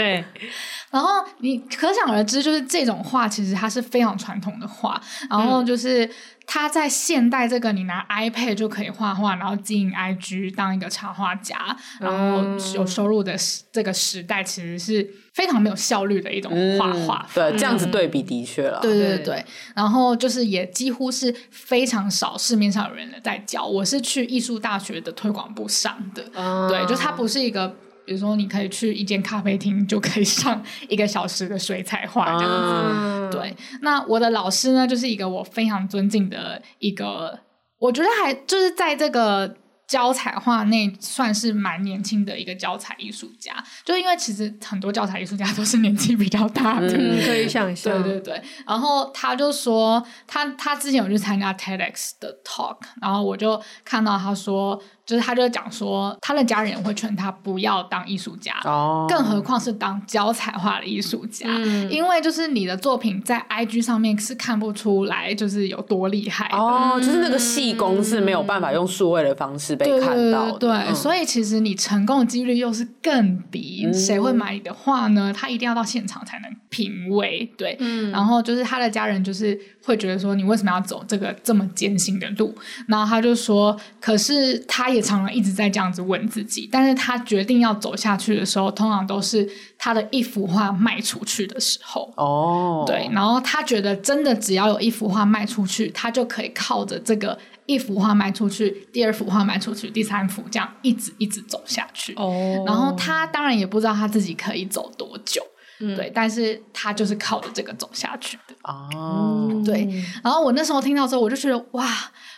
[0.00, 0.24] 对。
[0.90, 6.10] 然后你可想而知，就是这种画其实它是非常传统的画，然后就是
[6.46, 12.42] 它在现代这个你拿 iPad 就可以画画，然后经营 IG 当一个插画家，然后
[12.74, 13.36] 有收入的
[13.70, 17.24] 这个时代，其实是非常没有效率的一种画画。
[17.32, 18.80] 对，这样子对比的确了。
[18.80, 19.44] 对对对，
[19.76, 23.64] 然后就是也几乎是非常少市面上有人在教。
[23.64, 26.24] 我是去艺术大学的推广部上的，
[26.68, 27.76] 对，就它不是一个。
[28.06, 32.48] 比如说，你可以去一间咖啡厅，就可以上一个小时的水彩画这样子。
[32.48, 37.40] 啊、对，那我的老师呢，就是一个我非常尊敬的一个，
[37.78, 39.56] 我觉得还就是在这个。
[39.90, 43.52] 教彩画内算是蛮年轻的一个教材艺术家，
[43.84, 48.00] 就因为其实很多教材艺术家都是年纪比较大的，嗯、 可以想象。
[48.00, 54.80] 对对对，然后他就说，他他之前有去参加 TEDx 的 talk，然后我就看到他说，
[55.10, 69.74] 就是他就讲说，他的家人会劝他不要当艺术家，哦，更何况是当教彩画的艺术家，嗯、因为就是你的作品在 IG 上面是看不出来，就是有多厉害哦，就是那个细工是没有办法用数位的方式。
[69.74, 73.82] 被看到对，对，对，所以其实你成功的几率又是更低。
[73.84, 75.32] 嗯、谁会买你的画呢？
[75.36, 77.52] 他一定要到现场才能品味。
[77.56, 79.58] 对，嗯、然后就是他的家人就是
[79.90, 82.54] 会觉得说，你为什么要走这个这么艰辛的路？
[82.86, 86.68] 然后他就说，可是他也常常一直在这样子问自己。
[86.70, 92.12] 但是他决定要走下去的时候，通常都是他的一幅画卖出去的时候。
[92.16, 97.36] 哦，对，然后他觉得真的只要有一幅画卖出去，他就可以靠着这个。
[97.66, 102.12] 一幅画卖出去，第二幅画卖出去，第三幅这样一直一直走下去。
[102.14, 102.68] 哦，oh.
[102.68, 105.40] 然后他当然也不知道他自己可以走多久，
[105.80, 108.54] 嗯、对，但是他就是靠着这个走下去的。
[108.64, 109.64] 哦，oh.
[109.64, 109.88] 对。
[110.22, 111.86] 然后我那时候听到之后，我就觉得哇，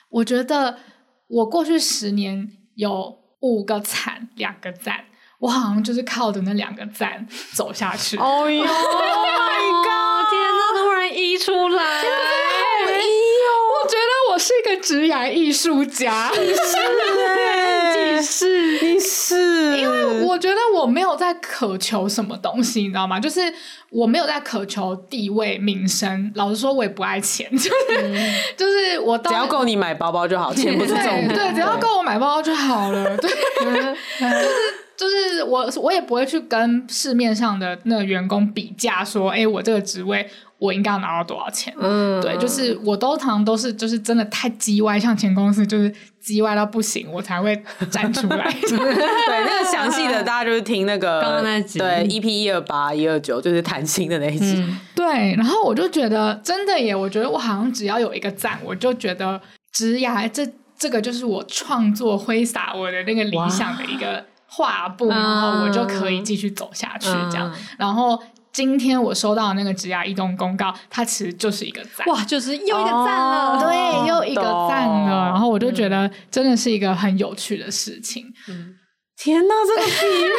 [0.09, 0.78] 我觉得
[1.28, 5.05] 我过去十年有五个惨，两个赞，
[5.40, 8.16] 我好像就是靠着那两个赞走下去。
[8.16, 10.31] 哦哟，Oh my god！
[10.31, 12.02] 天哪，突然溢出来。
[13.83, 16.31] 我觉得我是一个职涯艺术家，
[18.23, 23.19] 是，你是，因为我觉得我没有在渴求什么东西，你知道吗？
[23.19, 23.41] 就是
[23.91, 26.31] 我没有在渴求地位、名声。
[26.37, 31.29] 老实说，我也不爱钱， 就是、嗯、就是我只要够你买包包就好，钱不是重点。
[31.29, 33.17] 对，只要够我买包包就好了。
[33.19, 33.31] 对，
[33.61, 33.97] 就是
[34.97, 40.29] 就是我我也不会去跟市面上的那个员工比价，说，哎，我这个职位。
[40.63, 41.75] 我应该要拿到多少钱？
[41.77, 48.49] 嗯，对，就是我都常常都是就是真的太叽歪，像前公司就是叽歪到不行，我才会站出来。
[48.63, 54.55] 对，那个详细的大家就是听那个刚刚那集，对，EP 一二八一二九就是谈心的那一集。
[54.59, 59.41] 嗯、 对，然后我就觉得真的耶，我觉得我好像只要有一个赞，我就觉得
[59.73, 60.47] 直牙这
[60.79, 68.23] 这个就是我创作挥洒我的那个理想的一个画布，然后我就可以继续走下去这样，嗯、然后。
[68.53, 78.27] 今天我收到的那个职涯移动公告，它其实就是一个赞，哇，就是又一个赞了，哦、对，又一个赞了，然后我就觉得真的是一个很有趣的事情。
[78.49, 78.77] 嗯。
[79.15, 80.31] 天呐，这个比喻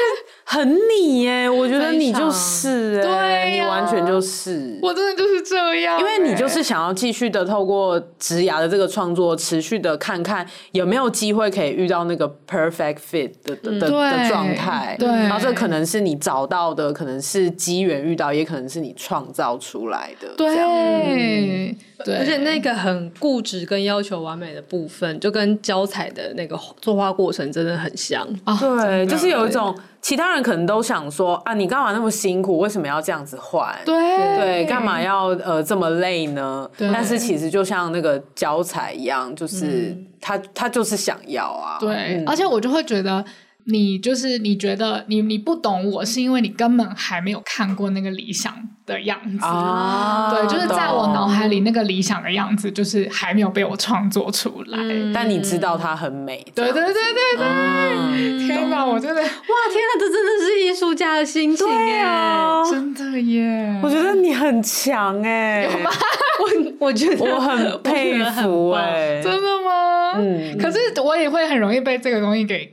[0.46, 1.50] 很你耶！
[1.50, 13.90] 我觉得你就是，对、啊，你完全就是，我真的就是这样，因为你就是想要继续的透过职涯的这个创作，持续的看看有没有机会可以遇到那个 perfect fit 的的的
[14.30, 20.56] 状态，对，然后这可能是你找到的，可能是机缘遇到，也可能是你创造出来的，对。
[20.58, 28.28] 嗯对而且那个很固执跟要求完美的部分，就跟教彩的那个作画过程真的很像。
[28.44, 32.60] 啊、对，就是有一种其他人可能都想说啊，你干嘛那么辛苦？
[32.60, 33.74] 为什么要这样子换？
[33.86, 33.96] 对
[34.38, 36.70] 对，干嘛要呃这么累呢？
[36.78, 41.78] 但是其实就像那个脚踩一样，就是、嗯、他他就是想要啊。
[41.80, 43.24] 对，嗯、而且我就会觉得。
[43.66, 48.54] 你就是你觉得你你不懂我是因为你根本还没有看过那个理想
[48.86, 65.90] 的样子，啊、对，就是在我脑海里那个理想的样子就是还没有被我创作出来，嗯、但你知道它很美，对对对对对，嗯、天哪，我真的哇，天哪，这真的是艺术家的心情耶，啊、真的耶，我觉得你很强哎，有吗？
[66.80, 70.14] 我我觉得我很佩服哎，真的吗？
[70.18, 72.73] 嗯，可是我也会很容易被这个东西给。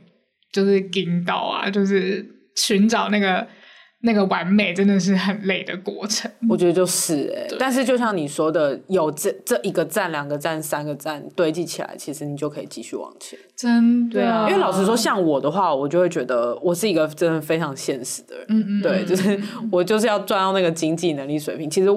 [0.53, 2.25] 就是引导啊，就是
[2.57, 3.47] 寻找那个
[4.03, 6.31] 那个完美，真的是很累的过程。
[6.49, 13.39] 我觉得就是哎、欸，但是就像你说的，有这这一个站、两个站、三个站堆积起来，其实你就可以继续往前。
[13.55, 18.47] 真的，啊，因为老实说，像我的话，我就会觉得我是一个真的非常现实的人。
[18.49, 19.39] 嗯嗯，对，就是
[19.71, 21.69] 我就是要赚到那个经济能力水平。
[21.69, 21.91] 其实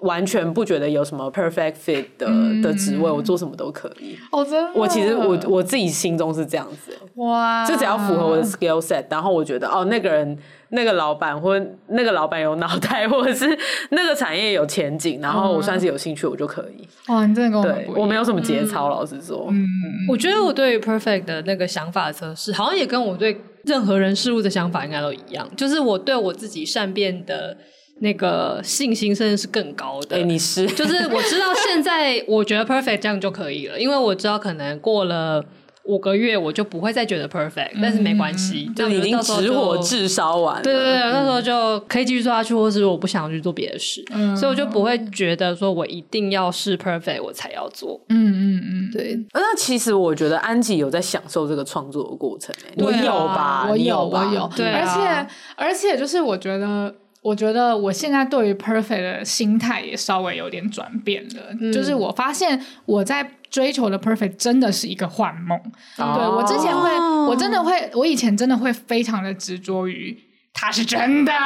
[0.00, 4.16] 完全不觉得有什么 perfect fit 的、嗯、的职位，我做什么都可以。
[4.32, 4.70] 哦，真的。
[4.74, 10.38] 我其实我我自己心中是这样子，哇，就只要符合我的 skill set，然后我觉得哦，那个人
[10.70, 13.46] 那个老板或那个老板有脑袋， 或者是
[13.90, 16.88] 那个产业有前景，然后我算是有兴趣，我就可以。
[17.12, 19.48] 哇，你真的跟我对我没有什么节操，嗯、老实说。
[19.50, 19.66] 嗯，
[20.08, 27.56] 我觉得我对 perfect 的那个想法测试，好像也跟我对任何人事物的想法应该都一样，就是我对我自己善变的。
[28.00, 30.16] 那个信心甚至是更高的。
[30.16, 35.44] 哎、欸，你是 就是我知道现在我觉得 perfect 这样就可以了，因为我知道可能过了
[35.84, 40.62] 五个月我就不会再觉得 perfect，、嗯、但是没关系，就已经直火炙烧完了。
[40.62, 48.00] 对对对，嗯、那时候就可以继续做下去，或是我不想去做别的事、嗯，所以我就不会觉得说我一定要是 perfect 我才要做。
[48.08, 49.18] 嗯嗯嗯，对。
[49.32, 53.66] 那其实我觉得安吉有在享受这个创作的过程、欸，我有吧？
[53.68, 54.50] 我有，吧我有。
[54.54, 56.94] 对、啊，而且而且就是我觉得。
[57.22, 65.58] 我觉得我现在对于 perfect 的心态也稍微有点转变了，嗯，就是我发现我在追求的 perfect 真的是一个幻梦。
[65.98, 66.90] 哦，对，我之前会，
[67.28, 70.16] 我真的会，我以前真的会非常的执着于
[70.54, 71.32] 它是真的。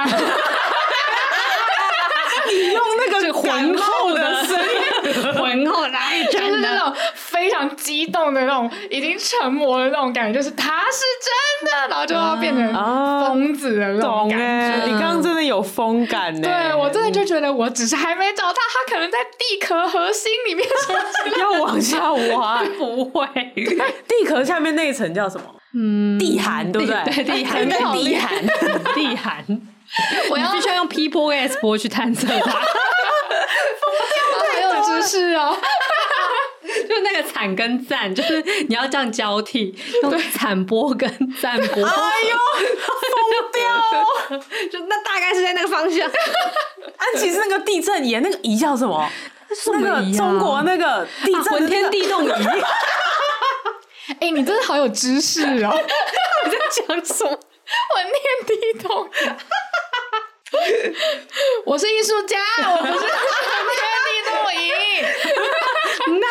[2.47, 5.99] 你用那个 浑厚的声音， 浑厚的？
[7.14, 12.74] 非常激动的那种，已经成魔的那种感觉，就是他是真的，然后就要变成
[13.20, 14.45] 疯子的那种感觉。
[14.45, 16.42] 啊、你刚刚真的有风感呢？
[16.42, 21.01] 对，我真的就觉得，我只是还没找到他，可能在地壳核心里面什么
[21.38, 23.26] 要往下挖， 不会。
[24.07, 25.45] 地壳下面那一层叫什么？
[25.76, 27.03] 嗯，地寒，对不对？
[27.12, 28.47] 对，地寒，在地寒，
[28.95, 29.45] 地寒。
[30.30, 32.59] 我要必须要用 P 波 S 波去探测它，疯掉，
[34.53, 35.57] 太有知识哦！
[36.95, 41.09] 就那个惨跟赞，就是你要这样交替，用惨波跟
[41.40, 41.84] 赞波。
[41.84, 42.36] 哎呦，
[43.11, 44.07] 疯掉、哦！
[44.70, 46.07] 就那大概是在那个方向。
[46.09, 49.11] 啊，其实那个地震仪，那个仪叫什么？
[49.72, 52.30] 那个中国那个地震、那个、浑、啊、天地动仪。
[54.20, 55.72] 哎、欸，你真的好有知识哦！
[56.45, 57.30] 你在讲什么？
[57.30, 58.07] 浑
[58.47, 59.11] 天地动。
[61.66, 62.38] 我是艺术家，
[62.70, 63.09] 我不是浑
[63.72, 64.57] 天地动仪。
[66.20, 66.28] 那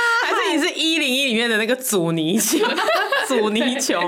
[1.44, 2.58] 面的那个阻尼球？
[3.28, 4.00] 阻尼球。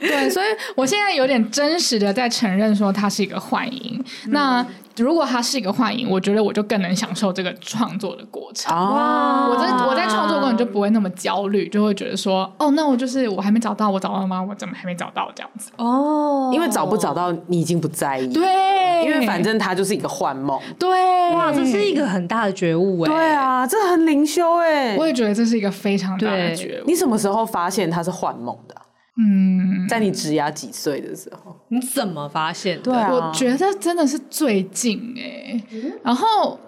[0.00, 4.04] 对，所以我现在有点真实的在承认说它是一个幻影。
[4.26, 4.66] 嗯、那
[4.98, 8.74] 如果它是一个幻影，我觉得我就更能享受这个创作的过程。
[8.74, 14.42] 哇，我在我在创作过程就不会那么焦虑，就会觉得说，哦，那我就是我还没找到，我找到了吗？
[14.42, 15.30] 我怎么还没找到？
[15.34, 15.70] 这样子。
[15.76, 18.32] 哦，因为找不找到你已经不在意。
[18.32, 20.58] 对，因为反正它就是一个幻梦。
[20.78, 20.88] 对，
[21.34, 23.10] 哇，这是一个很大的觉悟哎。
[23.10, 24.96] 对啊，这很灵修哎。
[24.96, 26.86] 我也觉得这是一个非常大的觉悟。
[26.86, 28.74] 你什么时候发现它是幻梦的？
[29.18, 32.80] 嗯，在你职牙几岁的时候，你怎么发现？
[32.82, 35.92] 对啊，我觉得真的是最近哎、欸嗯。
[36.04, 36.58] 然后，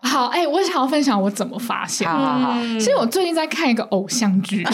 [0.00, 2.08] 好哎、欸，我想要分享我怎么发现。
[2.08, 4.64] 好好好，其实我最近在看一个偶像剧。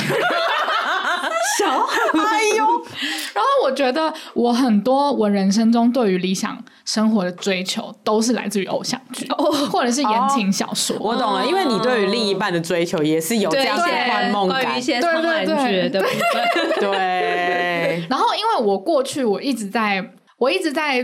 [1.59, 1.87] 小
[2.21, 2.65] 哎呦，
[3.35, 10.97] 然后我觉得我很多我人生中对于理想生活的追求都是来自于偶像剧，哦，或者是言情小说。
[10.99, 16.81] 我懂了，因为你对于另一半的追求也是有这样的幻梦感，关于一些苍兰诀的部分。
[16.81, 18.05] 对。
[18.11, 21.01] 然后，因为我过去我一直在，我一直在，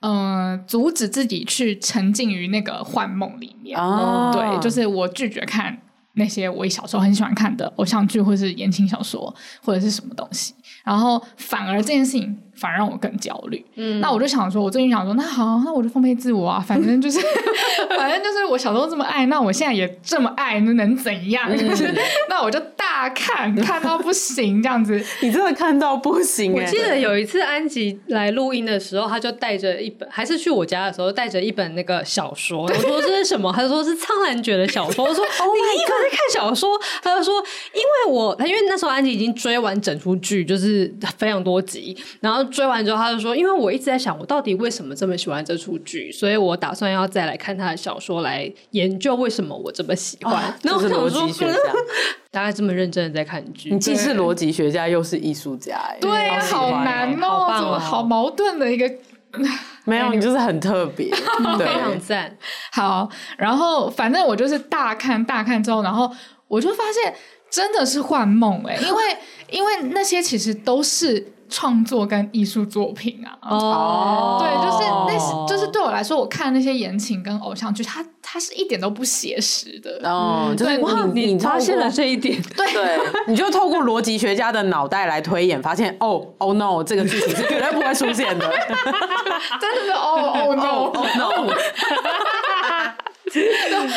[0.00, 3.78] 嗯、呃，阻止自己去沉浸于那个幻梦里面。
[3.78, 5.78] 哦，对，就是我拒绝看。
[6.18, 10.52] 那些我小时候很喜欢看的偶像剧，或是言情小说，或者是什么东西，
[10.84, 13.64] 然后反而这件事情反而让我更焦虑。
[13.76, 17.20] 嗯，那我就想说，我最近想说，那好，那我就放飞自我啊，反正就是，
[17.96, 21.48] 反正就是我小时候这么爱，那我现在也这么爱，那能怎样？
[21.52, 21.96] 嗯、
[22.28, 25.00] 那我就大看看到不行这样子。
[25.22, 26.60] 你真的看到不行、欸？
[26.60, 32.62] 我记得有一次安吉来录音的时候，他就带着一本，还是去我家的时候带着一本那个小说。
[32.62, 33.52] 我说这是什么？
[33.52, 35.04] 他就说是苍兰诀的小说。
[35.04, 36.70] 我说哦，你一直在看小说？
[37.02, 37.34] 他就说，
[37.74, 42.47] 因为我他因为那时候安吉已经追完整出剧，就是非常多集，然后。
[42.48, 50.34] 追完之后，他就说：“因为我一直在想，我到底为什么这么喜欢这出剧，所以我打算要再来看他的小说，来研究为什么我这么喜欢。
[50.34, 51.48] 哦” 然后我想说，
[52.30, 58.90] 大概这么认真的在看剧，你既是逻辑学家又是艺术家，哎，对，好难哦，好棒哦，好矛盾的一个。
[59.84, 61.10] 没有，你就是很特别，
[61.58, 62.34] 非常赞。
[62.72, 66.10] 好，然后反正我就是大看大看之后，然后
[66.48, 67.14] 我就发现
[67.50, 69.16] 真的是幻梦哎，因为
[69.50, 71.32] 因为那些其实都是。
[71.48, 88.46] 创作跟艺术作品啊，哦，对，就是那，就是对我来说，我看那些言情跟偶像剧，它它是一点都不写实的，哦，对，就是哇，你，你发现了这一点，对， 对，你就透过逻辑学家的脑袋来推演，发现，哦，Oh no，这个剧情是绝对不会出现的，
[89.60, 91.54] 真的是，哦，Oh no，Oh no。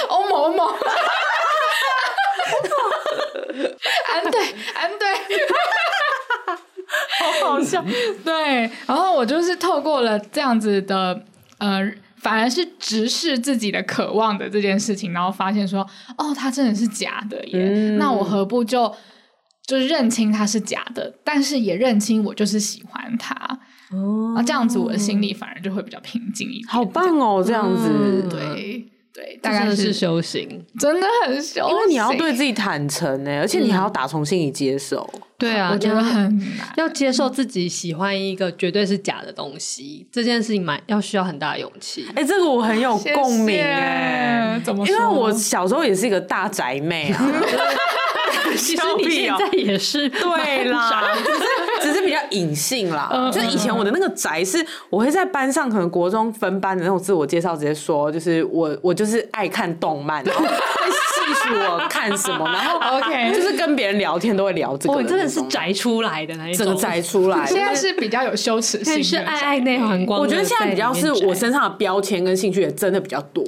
[0.10, 0.66] 欧 某某，
[4.12, 4.42] 安对
[4.76, 5.08] 安对，
[7.42, 7.84] 好好笑。
[8.24, 11.24] 对，然后我就是透过了这样子的
[11.60, 11.92] 呃。
[12.22, 15.82] 反而是直视自己的渴望的这件事情，然后发现说，
[16.20, 17.54] 哦，他真的是假的耶。
[17.54, 18.94] 嗯、那我何不就
[19.66, 23.34] 就认清他是假的，但是也认清我就是喜欢他。
[23.92, 26.68] 哦，那这样子我的心里反而就会比较平静一点。
[26.68, 28.88] 好棒哦，这样子，嗯、对。
[29.22, 35.08] 对，大概是修行，真的很修行，因为你要对自己坦诚呢，而且你还要打从心里接受。
[35.38, 42.08] 对啊，我觉得很难，要接受自己喜欢一个绝对是假的东西，这件事情蛮要需要很大的勇气。
[42.16, 44.92] 哎，这个我很有共鸣哎，怎么说？
[44.92, 47.24] 因为我小时候也是一个大宅妹啊。
[48.58, 51.16] 其实你现在也是对啦，
[51.82, 53.10] 只是比较隐性啦。
[53.34, 64.96] 就是以前我的那个宅是，我会在班上可能国中分班的那种自我介绍，直接说就是我我就是爱看动漫，然后会细数我看什么，然后 OK 就是跟别人聊天都会聊这个。
[64.96, 67.46] 我真的是宅出来的那一种，整个宅出来。
[67.48, 70.20] 现在是比较有羞耻心，是爱爱内涵光。
[70.20, 73.44] 我觉得现在比较是我身上的标签跟兴趣也真的比较多，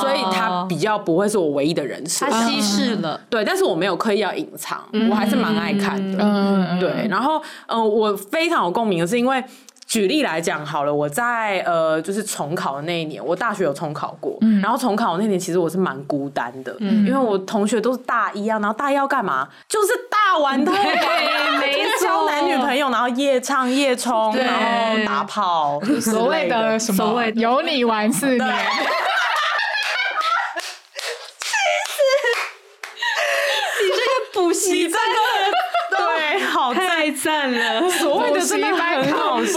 [0.00, 2.26] 所以他比较不会是我唯一的人设。
[2.26, 4.78] 他稀释了，对，但是我没有刻意要隐藏。
[5.10, 7.06] 我还是蛮爱看的，嗯，对。
[7.08, 9.42] 然后，呃，我非常有共鸣的是，因为
[9.86, 19.48] 举例来讲好了，我在呃，就是重考的那一年，我大学有重考过，嗯、然后重考那年其实我是蛮孤单的，嗯、因为我同学都是大一啊，然后大一要干嘛？
[19.68, 26.96] 就是大玩特玩，没 交男女朋友，然后夜唱夜冲，然后打炮，所谓的什么？
[26.96, 28.46] 所谓有你玩四年。
[34.70, 34.98] 你这个
[35.90, 37.88] 对，好太赞了！
[37.90, 39.52] 所谓的真的很好笑，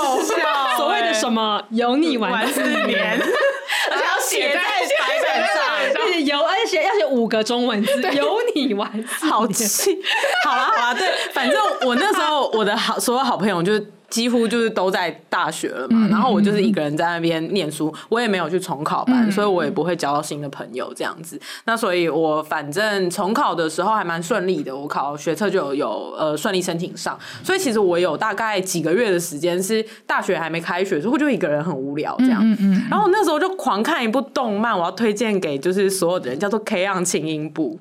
[0.77, 2.47] 所谓的什么有你玩。
[2.47, 3.19] 四年，
[3.91, 4.61] 而且要写在
[4.99, 8.89] 白板上， 有而且要写五个中文字，有你玩
[9.21, 9.97] 好气！
[10.45, 13.91] 好了好了，对，反正我那时候我的好所有好朋友就是。
[14.11, 21.39] 几乎就是都在大学了嘛，然后我就是一个人在那边念书，我也没有去重考班，所以我也不会交到新的朋友这样子。
[21.63, 27.17] 那所以我反正重考的时候还蛮顺利的，我考学测就有有呃顺利申请上。
[27.41, 32.41] 所以其实我有大概几个月的时间是大学还没开学，所以我就一个人很无聊这样。
[32.43, 32.87] 嗯嗯。
[32.91, 37.79] 然后那时候就狂看一部动漫，我要推荐给就是所有的人，叫做《K 样轻音部》。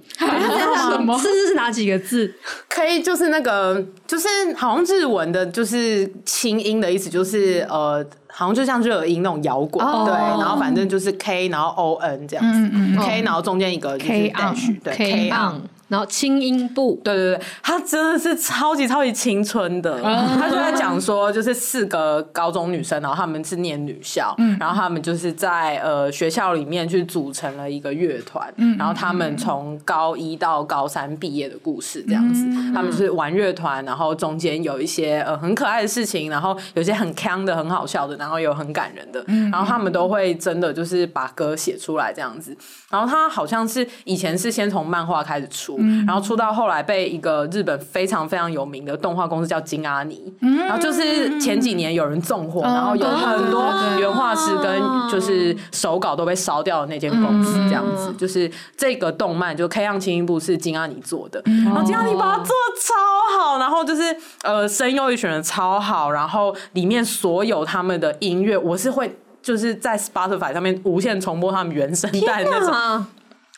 [0.90, 1.18] 什么？
[1.18, 2.32] 是是哪几个字？
[2.70, 6.08] K 就是那个就是好像日文的，就是。
[6.24, 10.06] 轻音的意思就是呃，好像就像热音那种摇滚，oh.
[10.06, 15.62] 对，然后反正就是 K，然后 O N 这样子、嗯嗯、，K，然后中间一个就是 dash，对，K on。
[15.90, 20.00] 然后轻音部，对对对，他真的是超级超级青春的。
[20.00, 32.44] 他就在讲说，就是四个高中女生，然后他们是念女校，嗯、然后他们就是在呃学校里面去组成了一个乐团，嗯、然后他们从高一到高三毕业的故事这样子。
[32.46, 42.56] 嗯、他们就是玩乐团，然后中间有一些呃很可爱的事情，然后有些很锵的、很好笑的，然后有很感人的，嗯、然后他们都会真的就是把歌写出来这样子。
[42.88, 45.79] 然后他好像是以前是先从漫画开始出。
[46.06, 64.02] 然后出到后来被一个日本非常非常有名的动画公司叫金阿尼，然后就是前几年有人纵火，然后有很多原画师跟就是手稿都被烧掉的那间公司，这样子就是这个动漫就《K 样轻音部》是金阿尼做的，然后金阿尼把它做的超好，然后就是
[64.42, 73.06] 呃声优也选的超好，然后里面所有他们的音乐我是会就是在 Spotify 上面无限重播他们原声带那种。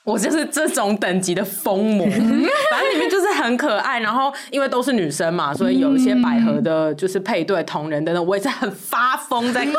[0.05, 9.73] 我就是这种等级的疯魔， 反正里面就是很可爱，然后因为都是女生嘛，所以有一些百合的，就是配对同人等等，我也是很发疯在看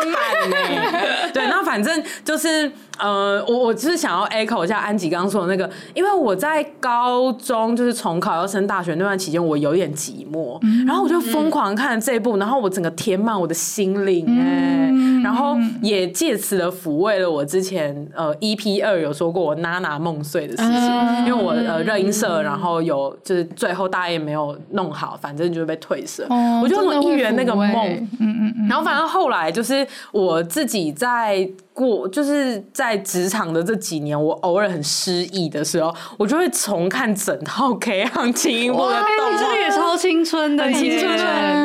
[0.49, 1.29] 呢、欸。
[1.33, 2.71] 对，那反正就是。
[2.99, 31.49] 呃，我我只是想要 echo 一下安吉刚刚说的那个，因为我在高中就是重考要升大学那段期间，我有点寂寞，嗯、然后我就疯狂看这一部，然后我整个填满我的心灵哎，嗯、然后也借此的抚慰了我之前呃 EP 二有说过我娜娜梦碎的事情，嗯、因为我呃热音社，然后有就是最后大一没有弄好，反正就被退社，哦、我就一圆那个梦，嗯嗯嗯，然后反正后来就是我自己在。
[31.73, 41.17] 过就是在职场的这几年，我偶尔很失意的时候，我就会重看整套《K 行轻音部》的动画，这也超青春的，很青春。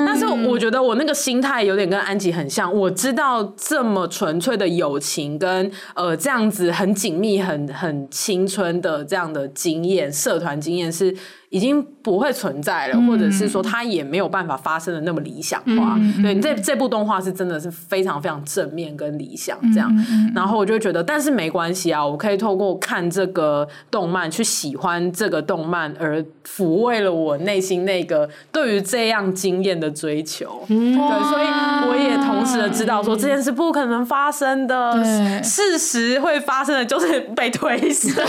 [0.07, 2.75] 但是我觉得我那个心态有点跟安吉很像。
[2.75, 11.15] 我知道这么纯粹的友情跟呃这样子很紧密、很很青春的这样的经验，社团经验是
[11.51, 15.97] 已经不会存在了，嗯、或者是说它也没有办法发生的那么理想化。
[15.99, 19.91] 嗯、对，这这部动画是真的是非常非常正面跟理想这样。
[20.11, 30.65] 嗯、然后我就觉得，但是没关系啊，我可以透过看这个动漫去喜欢这个动漫，而抚慰了我内心那个对于这样经验的追求。
[30.69, 31.47] 嗯、对，所以
[31.89, 35.03] 我也同时的知道说这件事不可能发生的，
[35.43, 38.13] 事实会发生的就是被推死。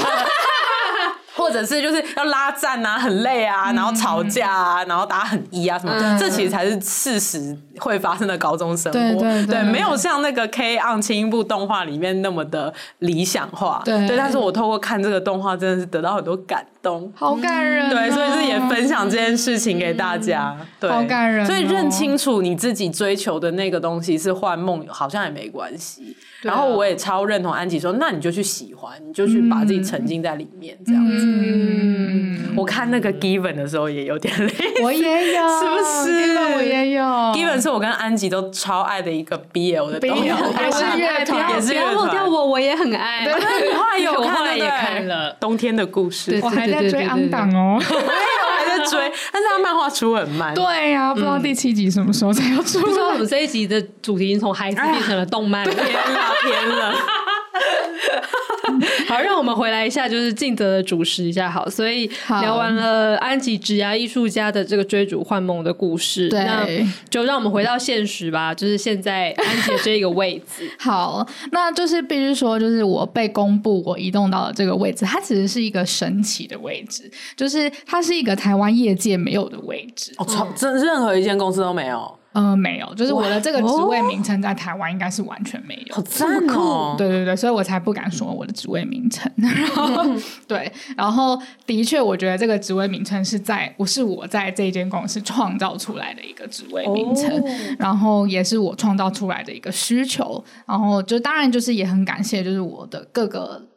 [1.40, 9.00] 或者是就是要拉战啊，很累啊，然后吵架啊，然后打很一啊什么，嗯、这其实才是事实会发生的高中生活。
[9.00, 13.82] 对，对，对，对，没有像那个 K-ON 轻音部动画里面那么的理想化。
[13.86, 17.90] 对，对，但是我透过看这个动画，真的是得到很多感动，好感人、哦。
[17.90, 20.56] 对，所以是也分享这件事情给大家。
[20.60, 21.48] 嗯、对，好感人、哦。
[21.48, 26.18] 所以认清楚你自己追求的那个东西是幻梦，好像也没关系。
[26.42, 31.12] 然后我也超认同安吉说，那你就去喜欢，你就去把自己沉浸在里面，这样子。
[31.18, 35.78] 嗯，我看那个 Given 的时候也有点累，我也有， 是不
[36.10, 36.38] 是？
[36.56, 37.04] 我也有。
[37.04, 42.30] Given 是我跟安吉都超爱的一个 BL 的动画，也是乐团，也是乐团。
[42.30, 47.80] 我我也很爱，对，你后来有 看，也看了冬天的故事，我还在追安档哦，
[48.90, 49.00] 追，
[49.32, 50.54] 但是他漫画出很慢。
[50.54, 52.80] 对呀，不知道第七集什么时候才要出。
[52.82, 55.74] 不知道我们这一集的主题已经从孩子变成了动漫了。
[55.76, 56.94] 天了，
[59.08, 61.50] 好，让我们回来一下，就是尽责的主持一下。
[61.50, 62.10] 好，所以
[62.42, 66.68] 聊完了安吉职涯艺术家的这个追逐幻梦的故事，对，那
[67.10, 68.54] 就让我们回到现实吧。
[68.54, 82.19] 就是现在安吉这个位置， 好，那就是必须说，就是我被公布我移动到了这个位置，它其实是一个神奇的位置，就是它是一个台湾业界没有的位置，哦，从这任何一间公司都没有。
[82.40, 86.96] 呃，没有，就是我的这个职位名称在台湾应该是完全没有，好赞哦！
[86.98, 89.30] 对对对，所以我才不敢说我的职位名称。
[89.36, 90.06] 然后
[90.48, 97.46] 对，然后的确，我觉得这个职位名称是在我是我在这间公司创造出来的一个职位名称，哦、
[97.78, 100.42] 然后也是我创造出来的一个需求。
[100.66, 103.69] 然后就当然就是也很感谢，就是我的各个。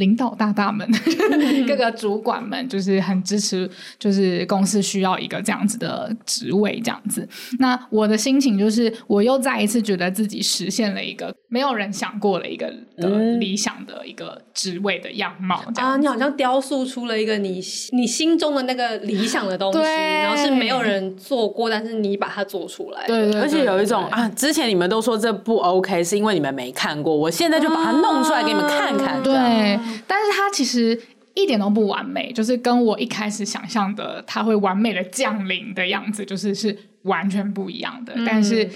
[0.00, 0.88] 领导大大们，
[1.68, 7.28] 各个主管们，就是很支持，就是公司需要一个这样子的职位，这样子。
[7.58, 15.62] 那我的心情就是，我又再一次觉得自己实现了一个没有人想过的一个的理想的一个职位的样貌。
[15.76, 17.60] 啊，你好像雕塑出了一个你
[17.92, 23.06] 你心中的那个理想的东西，然后是没有人做过，但是你把它做出来。
[23.06, 29.16] 对，对，对，而且有一种啊，之前你们都说这不 OK，是因为你们没看过，我现在就把它弄出来给你们看看。
[29.16, 29.78] 啊、对。
[30.06, 31.00] 但是它其实
[31.34, 38.12] 一点都不完美，就是跟我一开始想象的它会完美的降临的样子，就是是完全不一样的。
[38.16, 38.68] 嗯、但是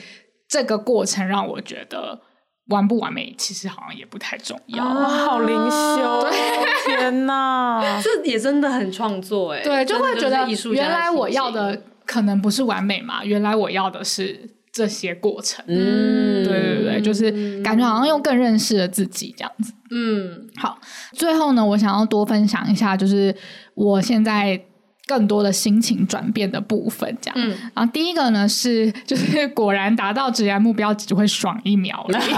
[0.48, 2.20] 这个过程让我觉得
[2.68, 4.84] 完不完美，其实好像也不太重要。
[4.84, 6.26] 啊、好灵修，
[6.86, 9.62] 天哪， 这也真的很创作哎。
[9.62, 14.50] 对，就会觉得原来我要的可能不是完美嘛，原来我要的是。
[14.74, 20.76] 这些过程，嗯，对对对，就是感觉好像又更认识了自己这样子，嗯，好，
[21.12, 23.32] 最后呢，我想要多分享一下，就是
[23.74, 24.60] 我现在
[25.06, 32.18] 更多的心情转变的部分，这样，嗯，然后第一个呢是，就是果然达到职业目标只会爽一秒了。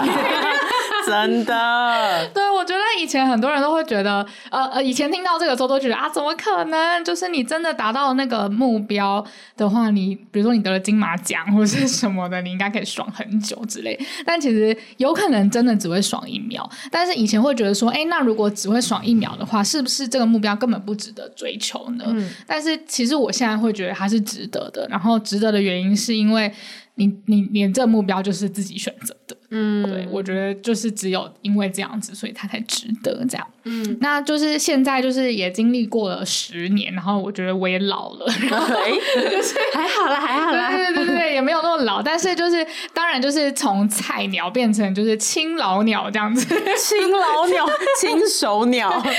[1.07, 7.05] 真的， 对，我觉得以前很多人都会觉得，呃呃，以前听到这个时候都觉得啊，怎么可能？
[7.05, 9.25] 就是你真的达到那个目标
[9.57, 13.99] 的话，你比如说你得了金马奖或者是什么的，你应该可以爽很久之类。
[14.25, 16.69] 但其实有可能真的只会爽一秒。
[16.91, 22.05] 但是以前会觉得说，哎，那如果只会爽一秒的话，是不是这个目标根本不值得追求呢？
[22.09, 22.31] 嗯。
[22.47, 24.87] 但是其实我现在会觉得它是值得的。
[24.91, 26.53] 然后值得的原因是因为
[26.97, 29.37] 你你你这个目标就是自己选择的。
[29.57, 33.47] 嗯，对，我觉得就是只有因为这样子，所以他才值得这样。
[33.65, 38.67] 嗯，那就是现在就是也经历过了十年，然后我觉得我也老了，然后
[39.31, 46.47] 就是 还好啦，还好啦，对对对对，也没有那么老，但是就是当然就是从菜鸟变成就是青老鸟这样子，
[46.79, 47.67] 青老鸟、
[48.01, 49.11] 青手鸟、青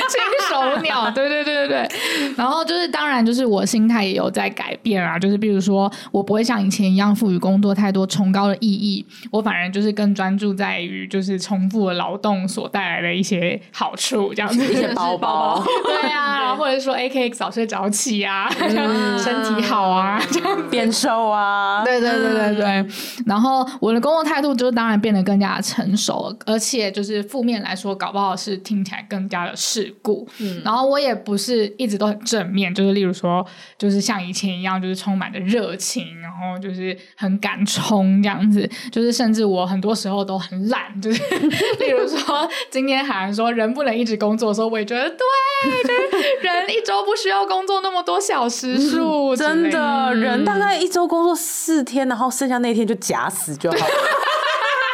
[0.50, 1.90] 手鸟，对对对对对。
[2.38, 22.86] 然后就是当然就是我心态也有在改变啊，就是比如说我不会像以前一样赋予工作太多崇高的意义，我反而就是更专注在于就是重复的劳动所带来的一些好处，这样子一些包包， 对啊，或者说 A K 早睡早起啊，嗯、 身体好啊，这样变瘦啊，对对对对对。
[23.28, 30.28] 然后我的工作态度就当然变得更加的成熟，而且就是负面来说，搞不好是听起来更加的世故。
[30.40, 33.46] 嗯，然后我也不是一直都很正面，就是例如说，
[33.78, 40.07] 就是像以前一样，就是充满着热情，然后就是很敢冲这样子，就是甚至我很多时候。
[40.08, 41.22] 时候都很懒， 就是
[41.80, 53.94] 例如说，今天喊说人不能一直工作的时候，我也觉得对，就是人一周不需要工作那么多小时数，真的，人大概一周工作四天，然后剩下那天就假死就好了。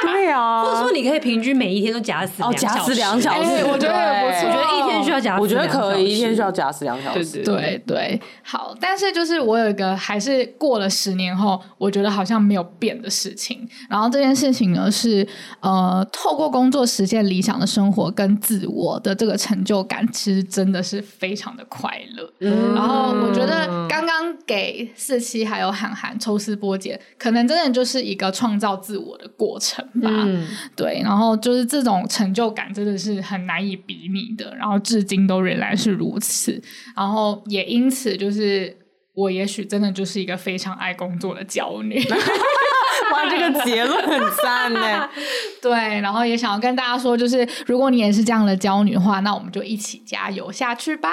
[0.11, 4.49] 对啊，或者说你可以平均每一天都假死哦，假死两小时，欸、我觉得也不错。
[4.49, 7.43] 我觉得一天需要假，我觉得可以一天需要假死两小时。
[7.43, 8.75] 对对对，对，好。
[8.79, 13.67] 但是就是我有一个还是过了十年后，我觉得好像没有变的事情。
[13.89, 15.27] 然后这件事情呢是
[15.61, 22.33] 呃，透过工作实现理想的生活跟自我的这个成就感，其实真的是非常的快乐。
[22.39, 22.73] 嗯。
[22.75, 29.85] 然后我觉得刚刚给四七还有涵涵抽丝剥茧，可能真的就是一个创造自我的过程。
[30.01, 36.61] 嗯，对，然后就是这种成就感真的是很难以比拟的，然后至今都仍然是如此，
[36.95, 38.75] 然后也因此就是
[39.13, 42.01] 我也许真的就是一个非常爱工作的娇女，
[43.11, 45.07] 哇，这个结论很赞呢。
[45.61, 45.71] 对，
[46.01, 51.11] 然后也想要跟大家说，就是如果你也是这样的娇女的话，那我们就一起加油下去吧。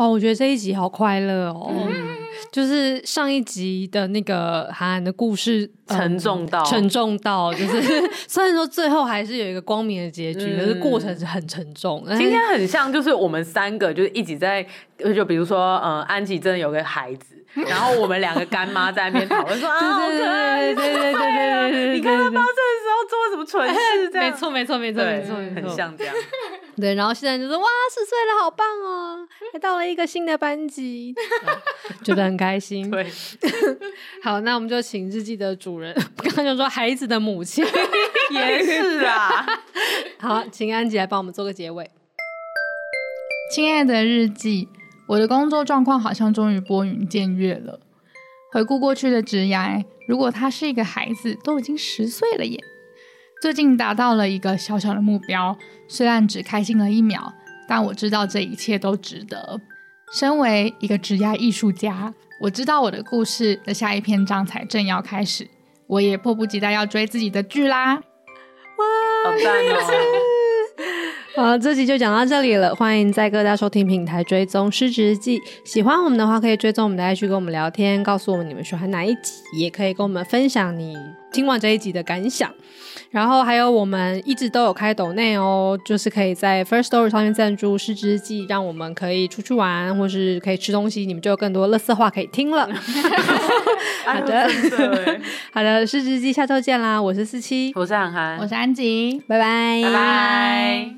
[0.00, 1.70] 哦，我觉得这一集好快乐哦。
[1.88, 2.16] 嗯
[2.50, 12.02] 就是上一集的那个韩寒的故事沉重到、嗯、沉重到， 就是虽然说最后还是有一个光明的结局，可、嗯、是过程是很沉重。
[12.16, 14.66] 今天很像，就是我们三个就是一直在，
[15.14, 17.36] 就比如说，呃，安吉真的有个孩子，
[17.66, 26.14] 然后我们两个干妈在那边讨论 说啊，好可爱，对对对对对对，你看他发生的时候做了什么蠢事，这样， 没错没错没错没错，很像这样。
[26.80, 31.14] 对，然后现在就说哇，十岁了，好棒哦，还到了一个新的班级，
[32.04, 32.90] 觉得很开心。
[32.90, 33.04] 对，
[34.22, 37.66] 好，那我们就请日记的主人，刚刚就说孩子的母亲
[38.30, 39.44] 也是啊。
[40.18, 41.90] 好，请安吉来帮我们做个结尾。
[43.52, 44.68] 亲爱的日记，
[45.10, 47.80] 我的工作状况好像终于拨云见月了。
[48.52, 52.62] 回顾过去的职涯，如果他是一个孩子，都已经十岁了耶。
[53.42, 55.56] 最近达到了一个小小的目标，
[55.88, 57.32] 虽然只开心了一秒，
[57.66, 59.60] 但我知道这一切都值得。
[60.12, 65.48] 身为一个职业艺术家，我知道我的故事的下一篇章才正要开始，
[65.88, 67.94] 我也迫不及待要追自己的剧啦！
[67.96, 68.02] 哇，
[69.24, 70.39] 好赞哦！
[71.36, 72.74] 好，这集就讲到这里了。
[72.74, 75.38] 欢迎在各大收听平台追踪《失职日记》。
[75.64, 80.96] 喜欢我们的话，可以追踪我们的 IG 跟我们聊天，告诉我们你们喜欢哪一集，也可以跟我们分享你
[81.32, 82.52] 听完这一集的感想。
[83.10, 92.68] 然后还有，我们一直都有开抖内哦，就是可以在 First Story 上面赞助《失职日记》，让我们可以出去玩，或是可以吃东西，你们就有更多垃圾话可以听了。
[94.04, 94.48] 好的，
[95.54, 97.00] 好的，《失职日记》下周见啦！
[97.00, 100.90] 我是四七，我是涵涵，我是安吉，拜拜，拜拜。